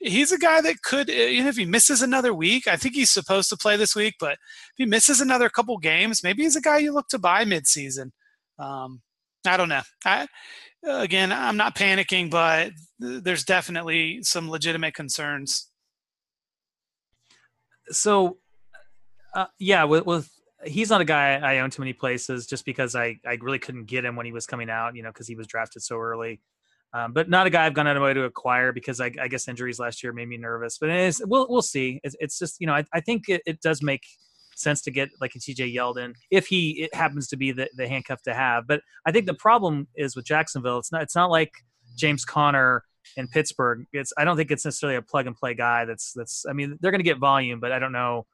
[0.00, 3.48] he's a guy that could, even if he misses another week, I think he's supposed
[3.50, 6.78] to play this week, but if he misses another couple games, maybe he's a guy
[6.78, 8.10] you look to buy midseason.
[8.58, 9.02] Um,
[9.46, 9.82] I don't know.
[10.04, 10.26] I,
[10.84, 15.68] again, I'm not panicking, but there's definitely some legitimate concerns.
[17.90, 18.38] So,
[19.34, 20.30] uh, yeah, with, with
[20.64, 23.86] he's not a guy I own too many places just because I, I really couldn't
[23.86, 26.40] get him when he was coming out, you know, because he was drafted so early.
[26.92, 29.12] Um, but not a guy I've gone out of my way to acquire because I,
[29.20, 30.76] I, guess injuries last year made me nervous.
[30.76, 30.90] But
[31.24, 32.00] we'll we'll see.
[32.02, 34.02] It's, it's just you know I, I think it, it, does make
[34.56, 37.86] sense to get like a TJ Yeldon if he it happens to be the, the
[37.86, 38.66] handcuff to have.
[38.66, 40.78] But I think the problem is with Jacksonville.
[40.78, 41.52] It's not it's not like
[41.96, 42.82] James Conner
[43.16, 43.86] in Pittsburgh.
[43.92, 45.84] It's I don't think it's necessarily a plug and play guy.
[45.84, 48.26] That's that's I mean they're going to get volume, but I don't know.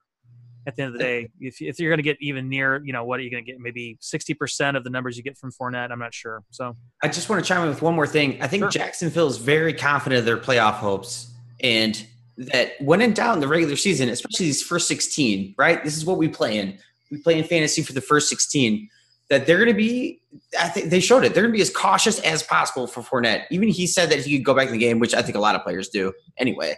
[0.66, 2.92] At the end of the day, if, if you're going to get even near, you
[2.92, 3.60] know, what are you going to get?
[3.60, 5.92] Maybe 60% of the numbers you get from Fournette.
[5.92, 6.42] I'm not sure.
[6.50, 8.42] So I just want to chime in with one more thing.
[8.42, 8.70] I think Sure.
[8.70, 12.04] Jacksonville is very confident of their playoff hopes, and
[12.36, 15.82] that when in doubt in the regular season, especially these first 16, right?
[15.84, 16.78] This is what we play in.
[17.10, 18.88] We play in fantasy for the first 16.
[19.28, 20.20] That they're going to be,
[20.60, 21.34] I think they showed it.
[21.34, 23.42] They're going to be as cautious as possible for Fournette.
[23.50, 25.40] Even he said that he could go back in the game, which I think a
[25.40, 26.76] lot of players do anyway.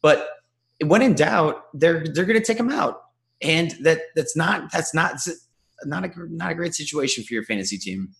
[0.00, 0.26] But
[0.84, 3.02] when in doubt, they're they're going to take him out,
[3.42, 5.16] and that that's not that's not
[5.84, 8.10] not a not a great situation for your fantasy team.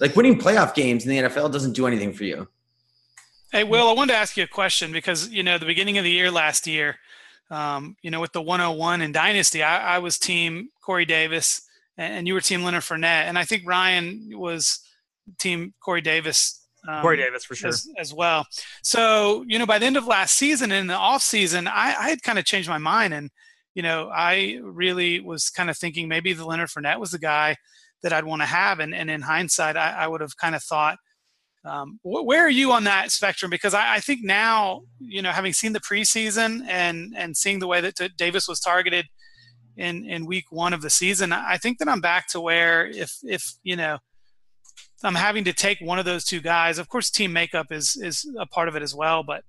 [0.00, 2.48] Like winning playoff games in the NFL doesn't do anything for you.
[3.50, 6.04] Hey, Will, I wanted to ask you a question because, you know, the beginning of
[6.04, 6.96] the year last year,
[7.50, 11.62] um, you know, with the 101 and Dynasty, I, I was team Corey Davis
[11.96, 13.24] and, and you were team Leonard Fournette.
[13.24, 14.80] And I think Ryan was
[15.38, 16.62] team Corey Davis.
[16.86, 17.70] Um, Corey Davis for sure.
[17.70, 18.46] as, as well.
[18.82, 22.10] So, you know, by the end of last season in the off season, I, I
[22.10, 23.14] had kind of changed my mind.
[23.14, 23.30] And,
[23.78, 27.54] you know, I really was kind of thinking maybe the Leonard Fournette was the guy
[28.02, 28.80] that I'd want to have.
[28.80, 30.98] And, and in hindsight, I, I would have kind of thought,
[31.64, 33.52] um, wh- where are you on that spectrum?
[33.52, 37.68] Because I, I think now, you know, having seen the preseason and and seeing the
[37.68, 39.06] way that t- Davis was targeted
[39.76, 43.12] in in week one of the season, I think that I'm back to where if
[43.22, 43.98] if you know
[45.04, 46.80] I'm having to take one of those two guys.
[46.80, 49.44] Of course, team makeup is is a part of it as well, but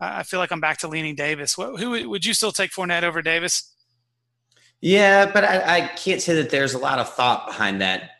[0.00, 1.54] I feel like I'm back to leaning Davis.
[1.54, 3.74] Wh- Who would you still take Fournette over Davis?
[4.80, 8.10] Yeah, but I, I can't say that there's a lot of thought behind that.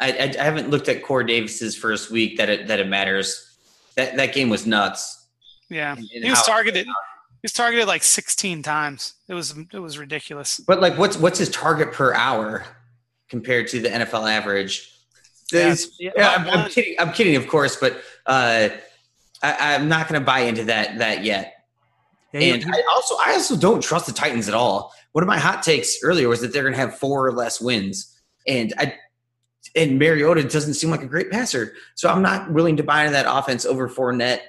[0.00, 3.56] I, I, I haven't looked at Corey Davis's first week that it that it matters.
[3.96, 5.26] That that game was nuts.
[5.68, 6.86] Yeah, And he was targeted.
[6.86, 6.92] He
[7.42, 9.14] was targeted like 16 times.
[9.28, 10.60] It was it was ridiculous.
[10.60, 12.64] But like, what's what's his target per hour
[13.28, 14.92] compared to the NFL average?
[15.52, 16.94] Yeah, yeah, yeah, I'm, I'm kidding.
[16.98, 18.68] I'm kidding, of course, but uh,
[19.42, 21.54] I, I'm not going to buy into that that yet.
[22.32, 24.92] Yeah, And I also I also don't trust the Titans at all.
[25.12, 27.60] One of my hot takes earlier was that they're going to have four or less
[27.60, 28.14] wins,
[28.46, 28.94] and I
[29.74, 33.12] and Mariota doesn't seem like a great passer, so I'm not willing to buy into
[33.12, 34.40] that offense over Fournette.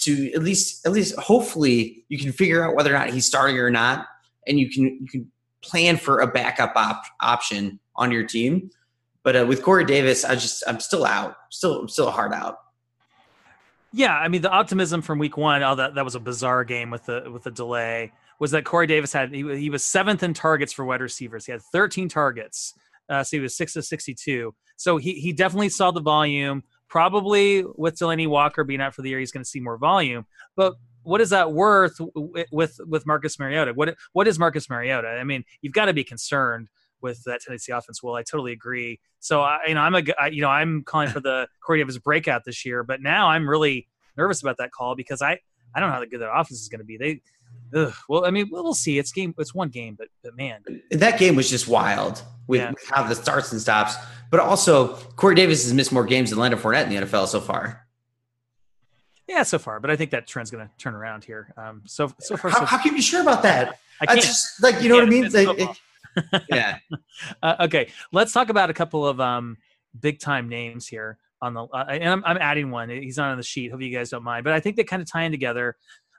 [0.00, 3.58] To at least at least hopefully you can figure out whether or not he's starting
[3.58, 4.06] or not,
[4.46, 5.30] and you can you can
[5.62, 8.70] plan for a backup op- option on your team.
[9.22, 12.58] But uh, with Corey Davis, I just I'm still out, still I'm still hard out.
[13.96, 15.62] Yeah, I mean the optimism from week one.
[15.62, 18.12] Oh, that that was a bizarre game with the with the delay.
[18.38, 21.46] Was that Corey Davis had he, he was seventh in targets for wide receivers.
[21.46, 22.74] He had 13 targets,
[23.08, 24.54] uh, so he was six of 62.
[24.76, 26.62] So he he definitely saw the volume.
[26.88, 30.26] Probably with Delanie Walker being out for the year, he's going to see more volume.
[30.56, 31.98] But what is that worth
[32.52, 33.72] with with Marcus Mariota?
[33.72, 35.08] What what is Marcus Mariota?
[35.08, 36.68] I mean, you've got to be concerned
[37.00, 38.02] with that Tennessee offense.
[38.02, 39.00] Well, I totally agree.
[39.20, 41.98] So I, you know, I'm a, I- you know, I'm calling for the Corey Davis
[41.98, 45.38] breakout this year, but now I'm really nervous about that call because I,
[45.74, 46.96] I don't know how good their offense is going to be.
[46.96, 47.20] They,
[47.74, 48.98] ugh, well, I mean, we'll, see.
[48.98, 52.70] It's game, it's one game, but but man, that game was just wild with, Yeah.
[52.70, 53.94] with how the starts and stops.
[54.30, 57.40] But also, Corey Davis has missed more games than Leonard Fournette in the NFL so
[57.40, 57.86] far.
[59.28, 59.80] yeah, so far.
[59.80, 61.52] But I think that trend's going to turn around here.
[61.56, 63.78] Um, so so far, How, so how can you be sure about that?
[64.00, 64.20] I I can't.
[64.22, 65.30] just like you know what I mean.
[65.30, 65.76] Like,
[66.50, 66.78] yeah,
[67.42, 69.56] Uh, okay, let's talk about a couple of um,
[69.98, 71.64] big time names here on the.
[71.64, 72.88] Uh, and I'm, I'm adding one.
[72.88, 73.70] He's not on the sheet.
[73.70, 75.76] Hope you guys don't mind, but I think they kind of tie in together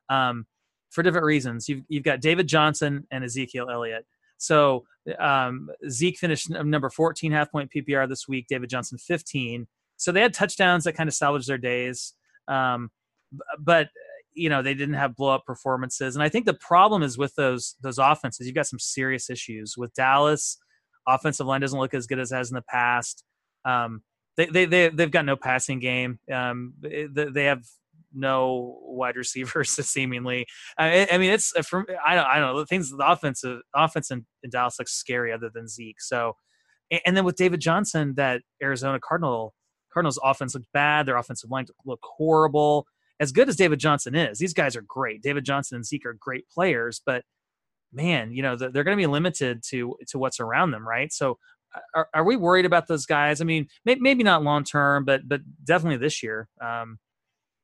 [0.10, 0.45] um,
[0.89, 1.67] for different reasons.
[1.69, 4.05] You've you've got David Johnson and Ezekiel Elliott.
[4.38, 4.86] So
[5.19, 8.47] um, Zeke finished number 14 half point PPR this week.
[8.47, 9.67] David Johnson 15.
[9.97, 12.13] So they had touchdowns that kind of salvaged their days.
[12.47, 12.91] Um,
[13.60, 13.89] but
[14.38, 16.15] you know they didn't have blow up performances.
[16.15, 19.76] And i think the problem is with those those offenses you've got some serious issues
[19.78, 20.58] with dallas.
[21.08, 23.23] Offensive line doesn't look as good as it has in the past.
[23.63, 24.04] Um,
[24.36, 26.19] they, they, they, they've got no passing game.
[26.30, 27.63] Um, they, they have
[28.13, 30.45] no wide receivers seemingly.
[30.78, 33.62] I, I mean it's uh, from i don't i don't know the things the offensive
[33.76, 36.02] offense in, in dallas looks scary other than zeke.
[36.02, 36.36] So
[37.06, 39.54] and then with david johnson that arizona cardinal
[39.97, 41.08] cardinals offense looked bad.
[41.08, 42.86] Their offensive line looked horrible
[43.19, 45.21] as good as David Johnson is, these guys are great.
[45.21, 47.23] David Johnson and Zeke are great players, but
[47.91, 51.12] man, you know they're, going to be limited to to what's around them, right?
[51.12, 51.38] So,
[51.95, 53.41] are, are we worried about those guys?
[53.41, 56.47] I mean, may, maybe not long term, but but definitely this year.
[56.62, 56.99] Um,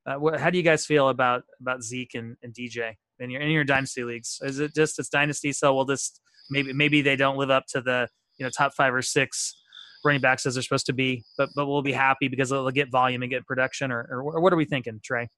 [0.05, 3.51] uh, how do you guys feel about about Zeke and, and DJ in your in
[3.51, 4.39] your dynasty leagues?
[4.41, 7.81] Is it just it's dynasty, so we'll just maybe maybe they don't live up to
[7.81, 9.59] the you know top five or six
[10.03, 12.91] running backs as they're supposed to be, but but we'll be happy because they'll get
[12.91, 15.29] volume and get production, or, or what are we thinking, Trey?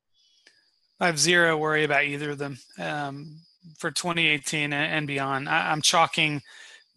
[1.00, 3.40] I have zero worry about either of them um,
[3.78, 5.50] for 2018 and- beyond.
[5.50, 6.42] I, I'm chalking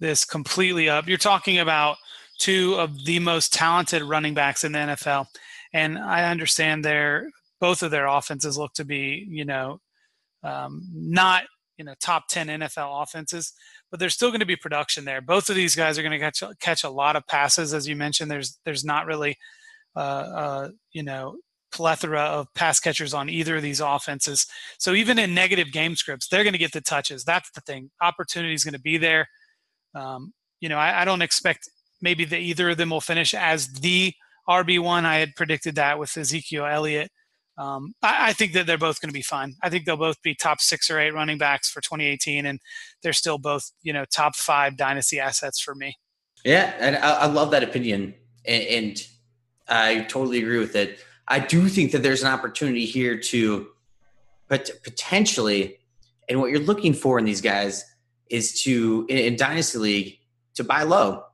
[0.00, 1.08] this completely up.
[1.08, 1.96] You're talking about
[2.38, 5.26] two of the most talented running backs in the NFL,
[5.72, 7.28] and I understand they're
[7.60, 9.80] both of their offenses look to be, you know,
[10.44, 11.44] um, not
[11.76, 13.52] you know top 10 NFL offenses,
[13.90, 15.20] but there's still going to be production there.
[15.20, 17.96] Both of these guys are going to catch catch a lot of passes, as you
[17.96, 18.30] mentioned.
[18.30, 19.36] There's there's not really,
[19.96, 21.36] uh, uh, you know,
[21.72, 24.46] plethora of pass catchers on either of these offenses.
[24.78, 27.24] So even in negative game scripts, they're going to get the touches.
[27.24, 27.90] That's the thing.
[28.00, 29.28] Opportunity is going to be there.
[29.94, 31.68] Um, you know, I, I, don't expect
[32.02, 34.12] maybe that either of them will finish as the
[34.48, 35.06] RB one.
[35.06, 37.10] I had predicted that with Ezekiel Elliott.
[37.56, 39.54] Um, I, I, think that they're both going to be fine.
[39.62, 42.60] I think they'll both be top six or eight running backs for 2018, and
[43.02, 45.96] they're still both, you know, top five dynasty assets for me.
[46.44, 48.14] Yeah, and I, I love that opinion,
[48.46, 49.06] and, and,
[49.70, 50.98] I totally agree with it.
[51.28, 53.68] I do think that there's an opportunity here to,
[54.48, 55.78] but potentially,
[56.28, 57.84] and what you're looking for in these guys
[58.30, 60.18] is to in, in dynasty league
[60.54, 61.24] to buy low.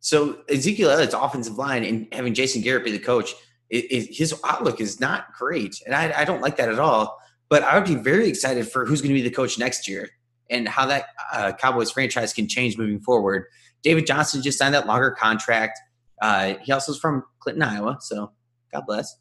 [0.00, 3.34] So Ezekiel Elliott's offensive line and having Jason Garrett be the coach
[3.68, 7.18] it, it, his outlook is not great, and I, I, don't like that at all.
[7.48, 10.08] But I would be very excited for who's going to be the coach next year
[10.50, 13.44] and how that uh, Cowboys franchise can change moving forward.
[13.82, 15.78] David Johnson just signed that longer contract.
[16.22, 18.32] Uh, he also is from Clinton, Iowa, so
[18.72, 19.14] God bless.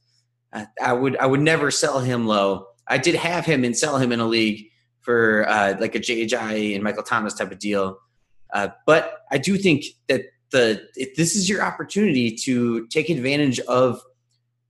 [0.54, 2.68] Uh, I would I would never sell him low.
[2.88, 4.70] I did have him and sell him in a league
[5.02, 7.98] for uh, like a JJ and Michael Thomas type of deal.
[8.54, 14.02] Uh, but I do think that the this is your opportunity to take advantage of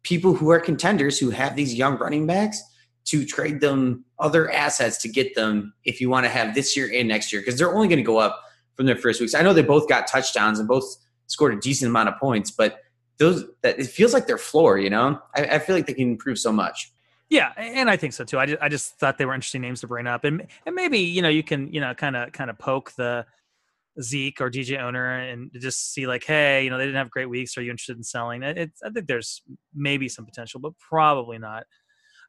[0.04, 2.62] people who are contenders who have these young running backs
[3.06, 6.90] to trade them other assets to get them if you want to have this year
[6.94, 8.42] and next year because they're only going to go up
[8.76, 9.36] from their first weeks.
[9.36, 10.84] I know they both got touchdowns and both
[11.28, 12.80] scored a decent amount of points, but
[13.18, 14.78] those that it feels like their floor.
[14.78, 16.92] You know, I, I feel like they can improve so much.
[17.30, 18.38] Yeah, and I think so too.
[18.38, 21.00] I just, I just thought they were interesting names to bring up, and and maybe
[21.00, 23.26] you know you can you know kind of kind of poke the
[24.02, 27.30] Zeke or DJ owner and just see like, hey, you know, they didn't have great
[27.30, 27.58] weeks.
[27.58, 28.44] Are you interested in selling?
[28.44, 29.42] It's, I think there's
[29.74, 31.66] maybe some potential, but probably not.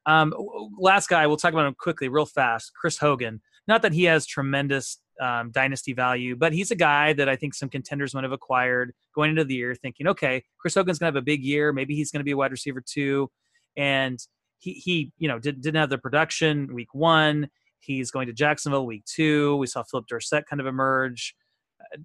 [0.06, 0.32] Um,
[0.78, 2.72] last guy, we'll talk about him quickly, real fast.
[2.74, 3.40] Chris Hogan.
[3.66, 7.54] Not that he has tremendous um, dynasty value, but he's a guy that I think
[7.54, 11.16] some contenders might have acquired going into the year, thinking, okay, Chris Hogan's gonna have
[11.16, 11.72] a big year.
[11.72, 13.30] Maybe he's gonna be a wide receiver too,
[13.76, 14.18] and
[14.58, 17.48] he he you know did, didn't have the production week one.
[17.80, 19.56] He's going to Jacksonville week two.
[19.56, 21.34] We saw Phillip Dorsett kind of emerge.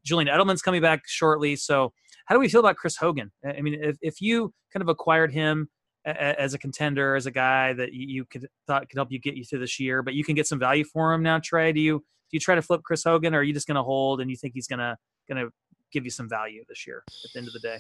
[0.06, 1.56] Julian Edelman's coming back shortly.
[1.56, 1.92] So,
[2.26, 3.32] how do we feel about Chris Hogan?
[3.46, 5.70] I mean, if, if you kind of acquired him
[6.06, 9.44] as a contender, as a guy that you could thought could help you get you
[9.44, 11.72] through this year, but you can get some value for him now, Trey.
[11.72, 14.22] Do you you try to flip Chris Hogan, or are you just going to hold
[14.22, 14.98] and you think he's going to
[15.30, 15.52] going to
[15.92, 17.80] give you some value this year at the end of the day?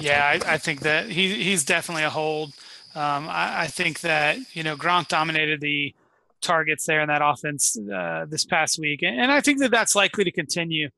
[0.00, 2.54] Yeah, I, I think that he he's definitely a hold.
[2.94, 5.94] Um, I, I, think that you know Gronk dominated the
[6.40, 9.94] targets there in that offense uh, this past week, and, and I think that that's
[9.94, 10.88] likely to continue.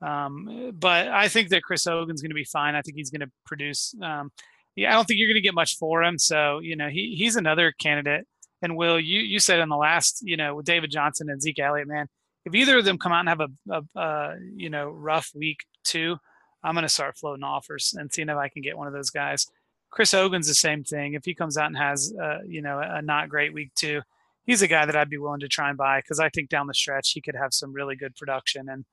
[0.00, 2.74] Um, but I think that Chris Hogan's going to be fine.
[2.74, 3.94] I think he's going to produce.
[4.00, 4.30] Um,
[4.76, 6.18] yeah, I don't think you're going to get much for him.
[6.18, 8.26] So you know, he he's another candidate.
[8.62, 11.58] And Will, you you said in the last, you know, with David Johnson and Zeke
[11.58, 12.06] Elliott, man,
[12.44, 15.60] if either of them come out and have a, a, a you know rough week
[15.84, 16.16] two,
[16.62, 19.10] I'm going to start floating offers and seeing if I can get one of those
[19.10, 19.46] guys.
[19.90, 21.14] Chris Hogan's the same thing.
[21.14, 24.02] If he comes out and has, uh, you know, a not great week two,
[24.44, 26.66] he's a guy that I'd be willing to try and buy because I think down
[26.66, 28.68] the stretch he could have some really good production.
[28.68, 28.84] And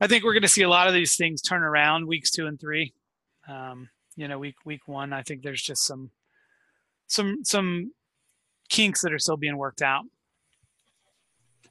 [0.00, 2.46] I think we're going to see a lot of these things turn around weeks two
[2.46, 2.92] and three.
[3.48, 6.10] Um, you know, week week one, I think there's just some
[7.08, 7.92] some some
[8.68, 10.04] kinks that are still being worked out.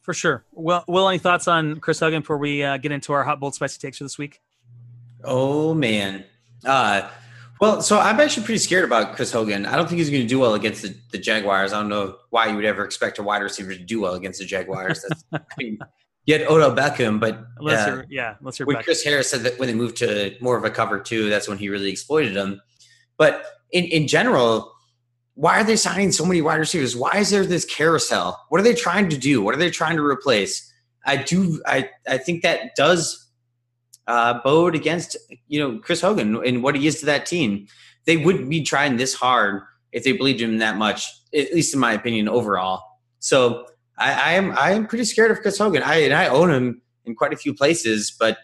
[0.04, 0.44] For sure.
[0.52, 3.56] Well, Will, any thoughts on Chris Hogan before we uh, get into our hot, bold,
[3.56, 4.42] spicy takes for this week?
[5.24, 6.26] Oh man.
[6.66, 7.10] Uh,
[7.62, 9.66] well, so I'm actually pretty scared about Chris Hogan.
[9.66, 11.72] I don't think he's going to do well against the, the Jaguars.
[11.72, 14.39] I don't know why you would ever expect a wide receiver to do well against
[14.39, 15.06] the Jaguars.
[15.08, 15.80] That's, I mean,
[16.26, 19.58] you had Odell Beckham, but unless uh, yeah, unless you're when Chris Harris said that
[19.60, 22.62] when they moved to more of a cover two, that's when he really exploited them.
[23.18, 24.73] But in in general,
[25.36, 26.96] why are they signing so many wide receivers?
[26.96, 28.43] Why is there this carousel?
[28.50, 29.41] What are they trying to do?
[29.41, 30.72] What are they trying to replace?
[31.06, 33.32] I do I I think that does
[34.08, 35.17] uh, bode against
[35.48, 37.67] you know Chris Hogan and what he is to that team.
[38.06, 41.80] They wouldn't be trying this hard if they believed him that much, at least in
[41.80, 42.84] my opinion, overall.
[43.19, 43.67] So
[43.98, 45.84] I, I, am I am pretty scared of Chris Hogan.
[45.84, 48.38] I and I own him in quite a few places, but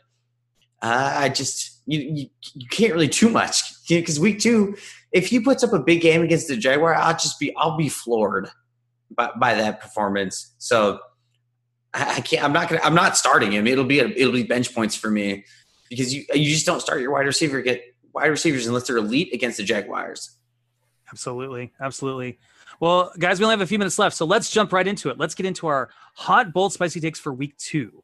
[0.82, 4.78] uh, I just you, you, you can't really too much because week two,
[5.12, 7.90] if he puts up a big game against the Jaguar, I'll just be I'll be
[7.90, 8.50] floored
[9.12, 10.54] by, by that performance.
[10.58, 11.00] So
[11.94, 12.44] I, can't.
[12.44, 12.82] I'm not gonna.
[12.84, 13.66] I'm not starting him.
[13.66, 15.46] It'll be a, it'll be bench points for me
[15.90, 17.84] because you you just don't start your wide receiver get
[18.14, 20.38] wide receivers unless they're elite against the Jaguars.
[21.12, 22.38] Absolutely, absolutely.
[22.80, 25.18] Well, guys, we only have a few minutes left, so let's jump right into it.
[25.18, 28.04] Let's get into our hot, bold, spicy takes for week two.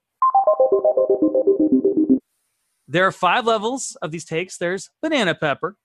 [2.87, 4.57] There are five levels of these takes.
[4.57, 5.75] There's banana pepper,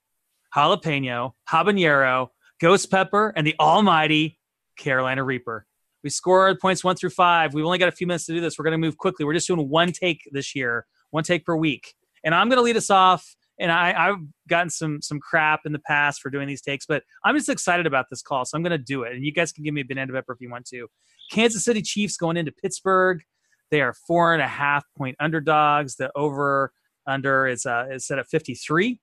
[0.55, 2.29] jalapeno, habanero,
[2.59, 4.39] Ghost Pepper, and the almighty
[4.77, 5.65] Carolina Reaper.
[6.03, 7.53] We scored points one through five.
[7.53, 8.57] We've only got a few minutes to do this.
[8.57, 9.25] We're going to move quickly.
[9.25, 11.93] We're just doing one take this year, one take per week.
[12.23, 13.35] And I'm going to lead us off.
[13.59, 17.03] And I, I've gotten some some crap in the past for doing these takes, but
[17.23, 19.13] I'm just excited about this call, so I'm going to do it.
[19.13, 20.87] And you guys can give me a banana pepper if you want to.
[21.31, 23.21] Kansas City Chiefs going into Pittsburgh.
[23.69, 25.95] They are four and a half point underdogs.
[25.95, 26.73] The over
[27.05, 28.99] under is uh, is set at 53.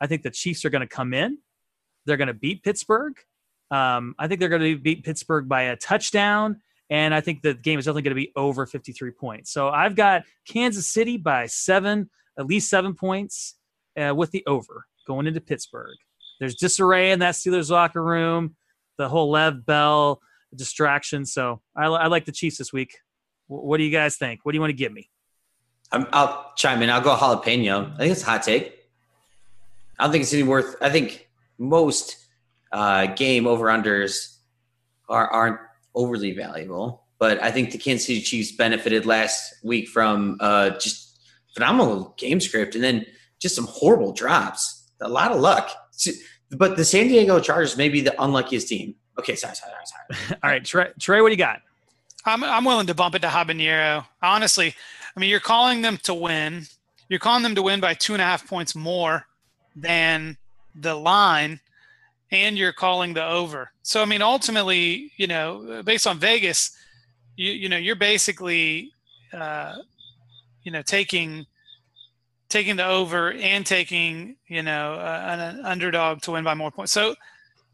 [0.00, 1.38] I think the Chiefs are going to come in.
[2.06, 3.14] They're going to beat Pittsburgh.
[3.70, 7.54] Um, I think they're going to beat Pittsburgh by a touchdown, and I think the
[7.54, 9.52] game is definitely going to be over 53 points.
[9.52, 13.56] So I've got Kansas City by seven, at least seven points,
[13.98, 15.96] uh, with the over going into Pittsburgh.
[16.40, 18.56] There's disarray in that Steelers locker room.
[18.96, 20.20] The whole Lev Bell
[20.54, 21.24] distraction.
[21.24, 22.98] So I, I like the Chiefs this week.
[23.48, 24.40] W- what do you guys think?
[24.42, 25.10] What do you want to give me?
[25.92, 26.90] I'm, I'll chime in.
[26.90, 27.94] I'll go jalapeno.
[27.94, 28.77] I think it's a hot take.
[29.98, 30.76] I don't think it's any worth.
[30.80, 31.28] I think
[31.58, 32.16] most
[32.72, 34.36] uh, game over unders
[35.08, 35.58] are aren't
[35.94, 41.18] overly valuable, but I think the Kansas City Chiefs benefited last week from uh, just
[41.54, 43.04] phenomenal game script and then
[43.40, 44.90] just some horrible drops.
[45.00, 45.70] A lot of luck,
[46.52, 48.94] but the San Diego Chargers may be the unluckiest team.
[49.18, 50.18] Okay, sorry, sorry, sorry.
[50.18, 50.38] sorry.
[50.42, 51.60] All right, Trey, Trey, what do you got?
[52.24, 54.04] I'm I'm willing to bump it to Habanero.
[54.22, 54.74] Honestly,
[55.16, 56.66] I mean, you're calling them to win.
[57.08, 59.24] You're calling them to win by two and a half points more
[59.76, 60.36] than
[60.74, 61.60] the line,
[62.30, 63.70] and you're calling the over.
[63.82, 66.76] So I mean, ultimately, you know, based on Vegas,
[67.36, 68.92] you you know, you're basically,
[69.32, 69.76] uh,
[70.62, 71.46] you know, taking
[72.48, 76.92] taking the over and taking you know uh, an, underdog to win by more points.
[76.92, 77.14] So,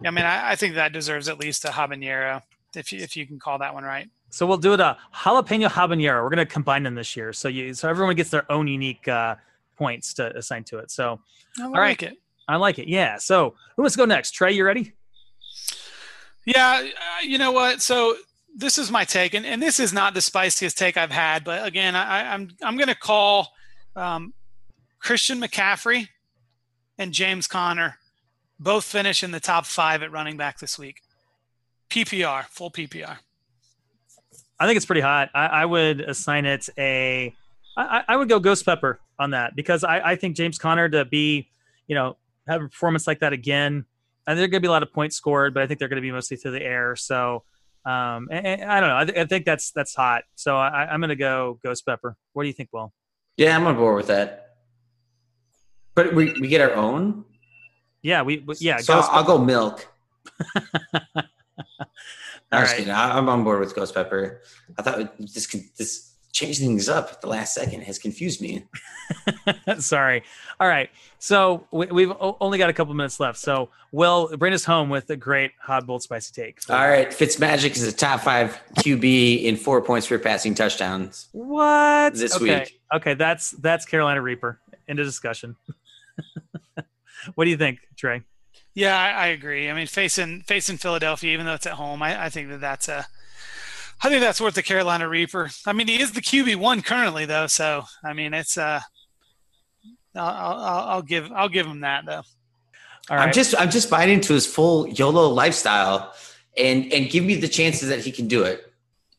[0.05, 2.43] I mean, I, I think that deserves at least a habanero
[2.77, 4.09] if you, if you can call that one right.
[4.31, 6.23] So we'll do it a jalapeno habanero.
[6.23, 9.07] We're going to combine them this year, so you so everyone gets their own unique
[9.07, 9.37] uh,
[9.77, 10.91] points to assign to it.
[10.91, 11.21] So
[11.61, 12.03] I like right.
[12.03, 12.19] it.
[12.49, 12.89] I like it.
[12.89, 13.17] Yeah.
[13.19, 14.33] So who wants to go next?
[14.33, 14.93] Trey, you ready?
[16.45, 17.81] Yeah, uh, you know what?
[17.81, 18.17] So
[18.55, 21.67] this is my take, and, and this is not the spiciest take I've had, but
[21.67, 23.53] again, I, I'm I'm going to call
[23.97, 24.35] um,
[24.99, 26.09] Christian McCaffrey
[26.99, 27.99] and James Conner
[28.61, 31.01] both finish in the top five at running back this week.
[31.91, 33.19] PPR, full PPR.
[34.59, 35.31] I think it's pretty hot.
[35.35, 37.35] I, I would assign it a.
[37.77, 41.05] I, I would go Ghost Pepper on that because I, I think James Conner to
[41.05, 41.49] be,
[41.87, 42.17] you know,
[42.47, 43.85] have a performance like that again.
[44.27, 45.97] And there's going to be a lot of points scored, but I think they're going
[45.97, 46.97] to be mostly through the air.
[46.97, 47.43] So,
[47.85, 48.97] um, and, and I don't know.
[48.97, 50.23] I, th- I think that's that's hot.
[50.35, 52.17] So I, I'm going to go Ghost Pepper.
[52.33, 52.93] What do you think, Will?
[53.37, 54.53] Yeah, I'm on board with that.
[55.95, 57.25] But we, we get our own.
[58.03, 58.79] Yeah, we we- yeah.
[58.79, 59.87] so Ghost I'll go milk.
[60.57, 61.23] All
[62.53, 62.89] I'm right.
[62.89, 64.41] I- I'm on board with Ghost Pepper.
[64.79, 68.65] I thought this could, this changed things up at the last second has confused me.
[69.79, 70.23] Sorry.
[70.61, 70.91] All right.
[71.19, 73.39] So we, we've only got a couple minutes left.
[73.39, 76.59] So Will bring us home with a great hot bold spicy take.
[76.69, 81.29] All right, Fitzmagic is a top five QB in four points per passing touchdowns.
[81.31, 82.59] What This okay.
[82.59, 82.81] week.
[82.93, 84.59] Okay, that's that's Carolina Reaper.
[84.89, 85.55] Into discussion.
[87.37, 88.23] what do you think, Trey?
[88.75, 89.71] Yeah, I, I agree.
[89.71, 92.89] I mean, facing facing Philadelphia, even though it's at home, I, I think that that's
[92.89, 93.07] a,
[94.03, 95.51] I think that's worth the Carolina Reaper.
[95.67, 97.47] I mean, he is the QB one currently, though.
[97.47, 98.81] So I mean, it's uh,
[100.15, 102.23] I'll, I'll, I'll give I'll give him that though.
[103.11, 103.27] All right.
[103.27, 106.15] I'm just I'm just buying into his full YOLO lifestyle
[106.57, 108.73] and and give me the chances that he can do it.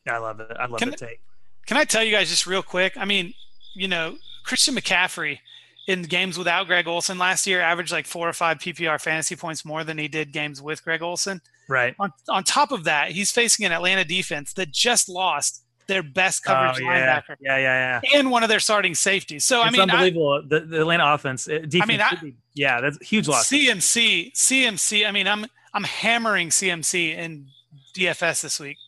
[0.08, 0.56] I love it.
[0.58, 1.20] I love Can- the take.
[1.66, 2.96] Can I tell you guys just real quick?
[2.96, 3.34] I mean,
[3.74, 5.40] you know, Christian McCaffrey
[5.86, 9.64] in games without Greg Olsen last year averaged like four or five PPR fantasy points
[9.64, 11.40] more than he did games with Greg Olsen.
[11.68, 11.94] Right.
[11.98, 16.42] On, on top of that, he's facing an Atlanta defense that just lost their best
[16.42, 17.20] coverage oh, yeah.
[17.20, 18.18] linebacker yeah, yeah, yeah.
[18.18, 19.44] and one of their starting safeties.
[19.44, 20.42] So I it's mean, I, unbelievable.
[20.48, 21.86] the, the Atlanta offense, uh, defense.
[21.86, 23.48] mean, I- should be- yeah, that's a huge loss.
[23.48, 25.06] CMC, CMC.
[25.06, 27.46] I mean, I'm I'm hammering CMC in
[27.94, 28.78] DFS this week.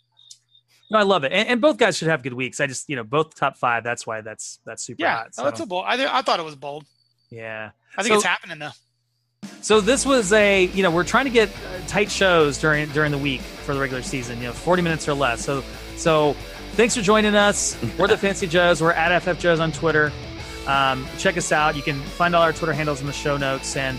[0.90, 2.60] No, I love it, and, and both guys should have good weeks.
[2.60, 3.84] I just, you know, both top five.
[3.84, 5.28] That's why that's that's super Yeah, hot.
[5.38, 5.84] oh, that's a bold.
[5.86, 6.84] I, I thought it was bold.
[7.30, 7.70] yeah.
[7.96, 8.70] I think So- it's happening though.
[9.60, 13.10] So this was a, you know, we're trying to get uh, tight shows during during
[13.12, 14.38] the week for the regular season.
[14.38, 15.44] You know, 40 minutes or less.
[15.44, 15.62] So
[15.96, 16.34] so
[16.72, 17.76] thanks for joining us.
[17.98, 18.80] We're the Fancy Joes.
[18.80, 20.12] We're at FF Joes on Twitter.
[20.66, 21.76] Um, check us out.
[21.76, 23.76] You can find all our Twitter handles in the show notes.
[23.76, 23.98] And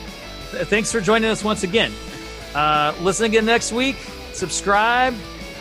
[0.51, 1.91] th- thanks for joining us once again.
[2.55, 3.95] Uh, listen again next week.
[4.33, 5.13] Subscribe.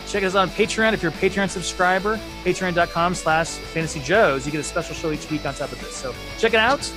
[0.09, 2.19] Check us out on Patreon if you're a Patreon subscriber.
[2.43, 4.45] Patreon.com slash Fantasy Joes.
[4.45, 5.95] You get a special show each week on top of this.
[5.95, 6.91] So check it out.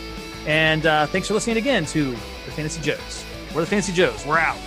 [0.46, 3.24] And uh, thanks for listening again to the Fantasy Joes.
[3.54, 4.24] We're the Fantasy Joes.
[4.26, 4.58] We're out.